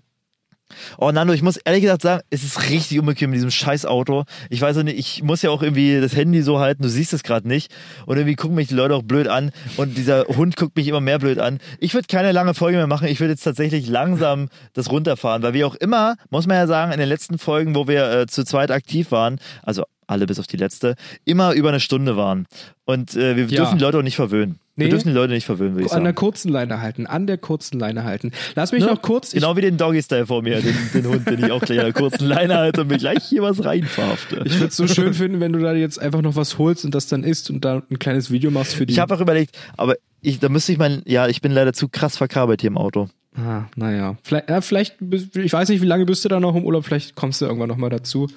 [0.99, 4.25] Oh Nando, ich muss ehrlich gesagt sagen, es ist richtig unbequem mit diesem scheiß Auto.
[4.51, 7.13] Ich weiß auch nicht, ich muss ja auch irgendwie das Handy so halten, du siehst
[7.13, 7.71] es gerade nicht.
[8.07, 11.01] Und irgendwie gucken mich die Leute auch blöd an und dieser Hund guckt mich immer
[11.01, 11.59] mehr blöd an.
[11.81, 15.55] Ich würde keine lange Folge mehr machen, ich würde jetzt tatsächlich langsam das runterfahren, weil
[15.55, 18.45] wie auch immer, muss man ja sagen, in den letzten Folgen, wo wir äh, zu
[18.45, 22.47] zweit aktiv waren, also alle bis auf die letzte, immer über eine Stunde waren.
[22.85, 23.63] Und äh, wir Ja.
[23.63, 24.59] dürfen die Leute auch nicht verwöhnen.
[24.77, 24.85] Nee.
[24.87, 26.17] Wir dürfen die Leute nicht verwöhnen, würde ich An der sagen.
[26.17, 28.33] kurzen Leine halten, an der kurzen Leine halten.
[28.57, 28.91] Lass mich Ne?
[28.91, 29.31] noch kurz.
[29.31, 31.93] Genau wie den Doggy-Style vor mir, den, den Hund, den ich auch gleich an der
[31.95, 34.43] kurzen Leine halte und mir gleich hier was reinverhafte.
[34.45, 36.93] Ich würde es so schön finden, wenn du da jetzt einfach noch was holst und
[36.95, 38.93] das dann isst und da ein kleines Video machst für die.
[38.95, 41.89] Ich habe auch überlegt, aber ich, da müsste ich mein, ja, ich bin leider zu
[41.89, 43.09] krass verkabelt hier im Auto.
[43.37, 44.17] Ah, naja.
[44.23, 44.97] Vielleicht, ja, vielleicht,
[45.35, 47.69] ich weiß nicht, wie lange bist du da noch im Urlaub, vielleicht kommst du irgendwann
[47.69, 48.29] nochmal dazu.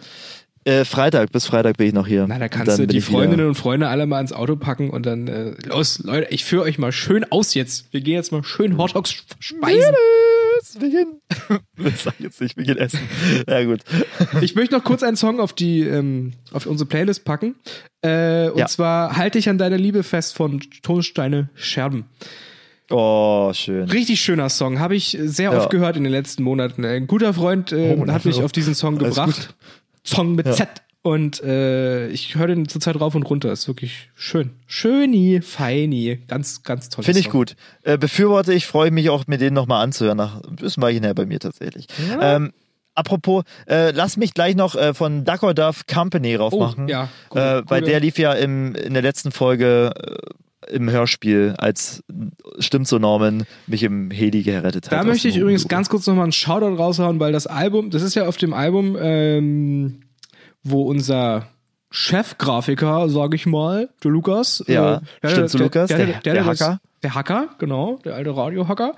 [0.68, 2.26] Äh, Freitag, bis Freitag bin ich noch hier.
[2.28, 4.58] Na, da kannst dann du die ich wieder- Freundinnen und Freunde alle mal ins Auto
[4.58, 7.94] packen und dann, äh, los, Leute, ich führe euch mal schön aus jetzt.
[7.94, 9.94] Wir gehen jetzt mal schön Hotdogs speisen.
[10.60, 11.22] Yes, wir gehen.
[11.78, 13.00] Das sag ich jetzt nicht, wir gehen essen.
[13.48, 13.80] Ja, gut.
[14.42, 17.56] Ich möchte noch kurz einen Song auf die, ähm, auf unsere Playlist packen.
[18.02, 18.66] Äh, und Ja.
[18.66, 22.06] zwar Halte ich an deine Liebe fest von Tonsteine Scherben.
[22.90, 23.90] Oh, schön.
[23.90, 25.58] Richtig schöner Song, habe ich sehr Ja.
[25.60, 26.84] oft gehört in den letzten Monaten.
[26.84, 29.54] Ein guter Freund äh, Oh, hat mich also, auf diesen Song gebracht.
[30.08, 30.54] Song mit Ja.
[30.54, 30.70] Z.
[31.04, 33.52] Und äh, ich höre den zurzeit rauf und runter.
[33.52, 34.52] Ist wirklich schön.
[34.66, 36.20] Schöni, feini.
[36.28, 37.06] Ganz, ganz toll.
[37.06, 37.56] Finde ich gut.
[37.84, 40.18] Äh, befürworte ich, freue mich auch, mir den nochmal anzuhören.
[40.18, 41.88] Nach ein bisschen Weilchen her bei mir tatsächlich.
[42.20, 42.52] Ähm,
[42.94, 46.86] apropos, äh, lass mich gleich noch äh, von Duck or Duff Company raufmachen.
[46.86, 50.16] Oh, ja, gut, äh, weil gute- der lief ja im, in der letzten Folge äh,
[50.72, 52.04] im Hörspiel, als
[52.60, 54.94] Stimmt so Norman mich im Heli gerettet hat.
[54.94, 58.16] Da möchte ich übrigens ganz kurz nochmal einen Shoutout raushauen, weil das Album, das ist
[58.16, 60.02] ja auf dem Album, ähm,
[60.64, 61.48] wo unser
[61.90, 64.64] Chefgrafiker, sage ich mal, der Lukas.
[64.68, 66.80] Ja, äh, der, stimmt, so Lukas, der, der- der, der Hacker.
[67.04, 68.96] Der Hacker, genau, der alte Radiohacker.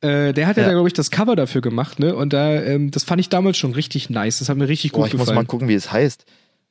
[0.00, 0.68] Äh, der hat ja, Ja.
[0.68, 2.14] da, glaube ich, das Cover dafür gemacht, ne?
[2.14, 4.38] Und da, ähm, das fand ich damals schon richtig nice.
[4.38, 5.34] Das hat mir richtig gut Boah, ich muss gefallen.
[5.36, 6.24] mal gucken, wie es heißt.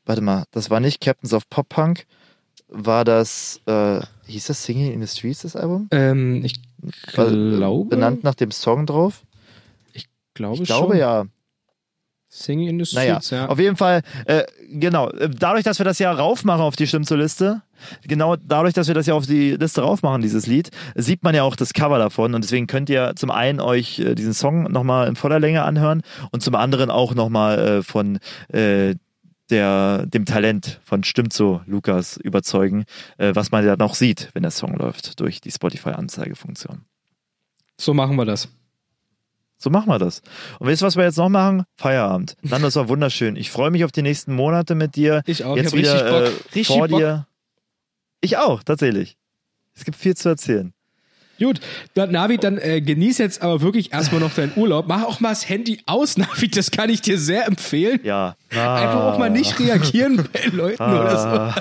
[0.05, 2.05] Warte mal, das war nicht Captains of Pop Punk.
[2.69, 3.99] War das, äh,
[4.29, 5.87] hieß das Singing in the Streets, das Album?
[5.91, 6.55] ähm, ich
[7.15, 9.23] Also, glaube, Benannt nach dem Song drauf?
[10.33, 10.97] glaube, Ich glaube schon.
[10.97, 11.25] ja.
[12.31, 13.47] Singing in the Naja, Streets, ja.
[13.47, 17.07] auf jeden Fall, äh, genau, äh, dadurch, dass wir das ja raufmachen auf die Stimmt
[17.07, 17.63] zur Liste,
[18.07, 21.41] genau dadurch, dass wir das ja auf die Liste raufmachen, dieses Lied, sieht man ja
[21.41, 25.07] auch das Cover davon und deswegen könnt ihr zum einen euch äh, diesen Song nochmal
[25.07, 28.19] in voller Länge anhören und zum anderen auch nochmal äh, von
[28.53, 28.93] äh,
[29.49, 32.85] der, dem Talent von Stimmt so Lukas überzeugen,
[33.17, 36.85] äh, was man ja noch sieht, wenn der Song läuft, durch die Spotify-Anzeigefunktion.
[37.77, 38.49] So machen wir das.
[39.57, 40.21] So machen wir das.
[40.59, 41.63] Und wisst ihr, was wir jetzt noch machen?
[41.75, 42.35] Feierabend.
[42.41, 43.35] Nando, das war wunderschön.
[43.35, 45.21] Ich freue mich auf die nächsten Monate mit dir.
[45.25, 45.57] Ich auch.
[45.57, 46.21] Jetzt ich wieder richtig Bock.
[46.21, 46.99] äh, Richtig vor Bock.
[46.99, 47.27] dir.
[48.21, 49.17] Ich auch, tatsächlich.
[49.75, 50.73] Es gibt viel zu erzählen.
[51.39, 51.61] Gut,
[51.93, 54.85] dann, Navi, dann äh, genieß jetzt aber wirklich erstmal noch deinen Urlaub.
[54.87, 57.99] Mach auch mal das Handy aus, Navi, das kann ich dir sehr empfehlen.
[58.03, 58.35] Ja.
[58.51, 61.27] Einfach auch mal nicht reagieren bei Leuten oder so.
[61.27, 61.55] Ah.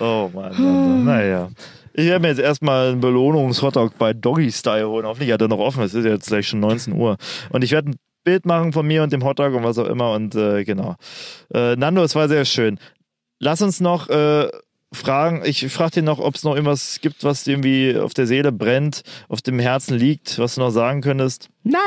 [0.00, 0.52] oh Mann.
[0.62, 1.04] Mann.
[1.04, 1.50] Naja.
[1.98, 5.06] Ich werde mir jetzt erstmal einen Belohnungshotdog bei Doggy Style holen.
[5.06, 5.82] Hoffentlich hat er noch offen.
[5.82, 7.16] Es ist jetzt gleich schon 19 Uhr.
[7.50, 10.12] Und ich werde ein Bild machen von mir und dem Hotdog und was auch immer.
[10.12, 10.96] Und äh, genau.
[11.54, 12.78] Äh, Nando, es war sehr schön.
[13.38, 14.48] Lass uns noch äh,
[14.96, 15.42] fragen.
[15.44, 18.52] Ich frage dir noch, ob es noch irgendwas gibt, was dir irgendwie auf der Seele
[18.52, 21.48] brennt, auf dem Herzen liegt, was du noch sagen könntest.
[21.62, 21.80] Nein,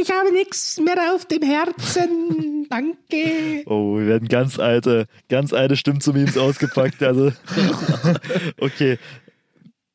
[0.00, 2.66] ich habe nichts mehr auf dem Herzen.
[2.70, 3.62] Danke.
[3.66, 7.02] Oh, wir werden ganz alte, ganz alte Stimmen zu Memes ausgepackt.
[7.02, 7.32] Also,
[8.60, 8.98] okay.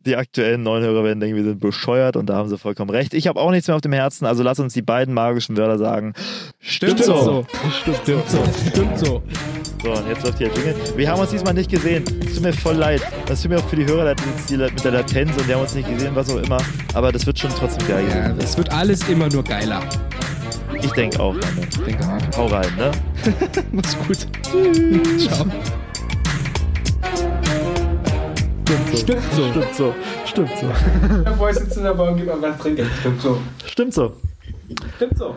[0.06, 3.14] Die aktuellen neuen Hörer werden denken, wir sind bescheuert und da haben sie vollkommen recht.
[3.14, 5.78] Ich habe auch nichts mehr auf dem Herzen, also lass uns die beiden magischen Wörter
[5.78, 6.14] sagen.
[6.60, 7.46] Stimmt, so.
[7.82, 8.44] Stimmt so.
[8.68, 9.06] Stimmt so.
[9.06, 9.24] So,
[9.92, 10.76] und jetzt läuft hier der Jingle.
[10.98, 12.04] Wir haben uns diesmal nicht gesehen.
[12.26, 13.02] Es tut mir voll leid.
[13.26, 15.76] Das tut mir auch für die Hörer leid mit der Latenz und wir haben uns
[15.76, 16.58] nicht gesehen, was auch immer.
[16.94, 18.06] Aber das wird schon trotzdem geil.
[18.10, 18.38] Ja, gehen.
[18.40, 19.82] es wird alles immer nur geiler.
[20.82, 21.34] Ich denke auch.
[21.34, 21.68] Mann.
[21.86, 22.38] Denke auch.
[22.38, 22.92] Hau rein, ne?
[23.72, 24.28] Mach's gut.
[25.20, 25.46] Ciao.
[28.96, 29.50] Stimmt so.
[29.50, 29.96] Stimmt so.
[30.26, 30.68] Stimmt so.
[31.24, 32.88] Bevor ich sitze in der Bahn, gib mal was trinken.
[33.00, 33.40] Stimmt so.
[33.66, 34.14] Stimmt so.
[34.98, 35.36] Stimmt so.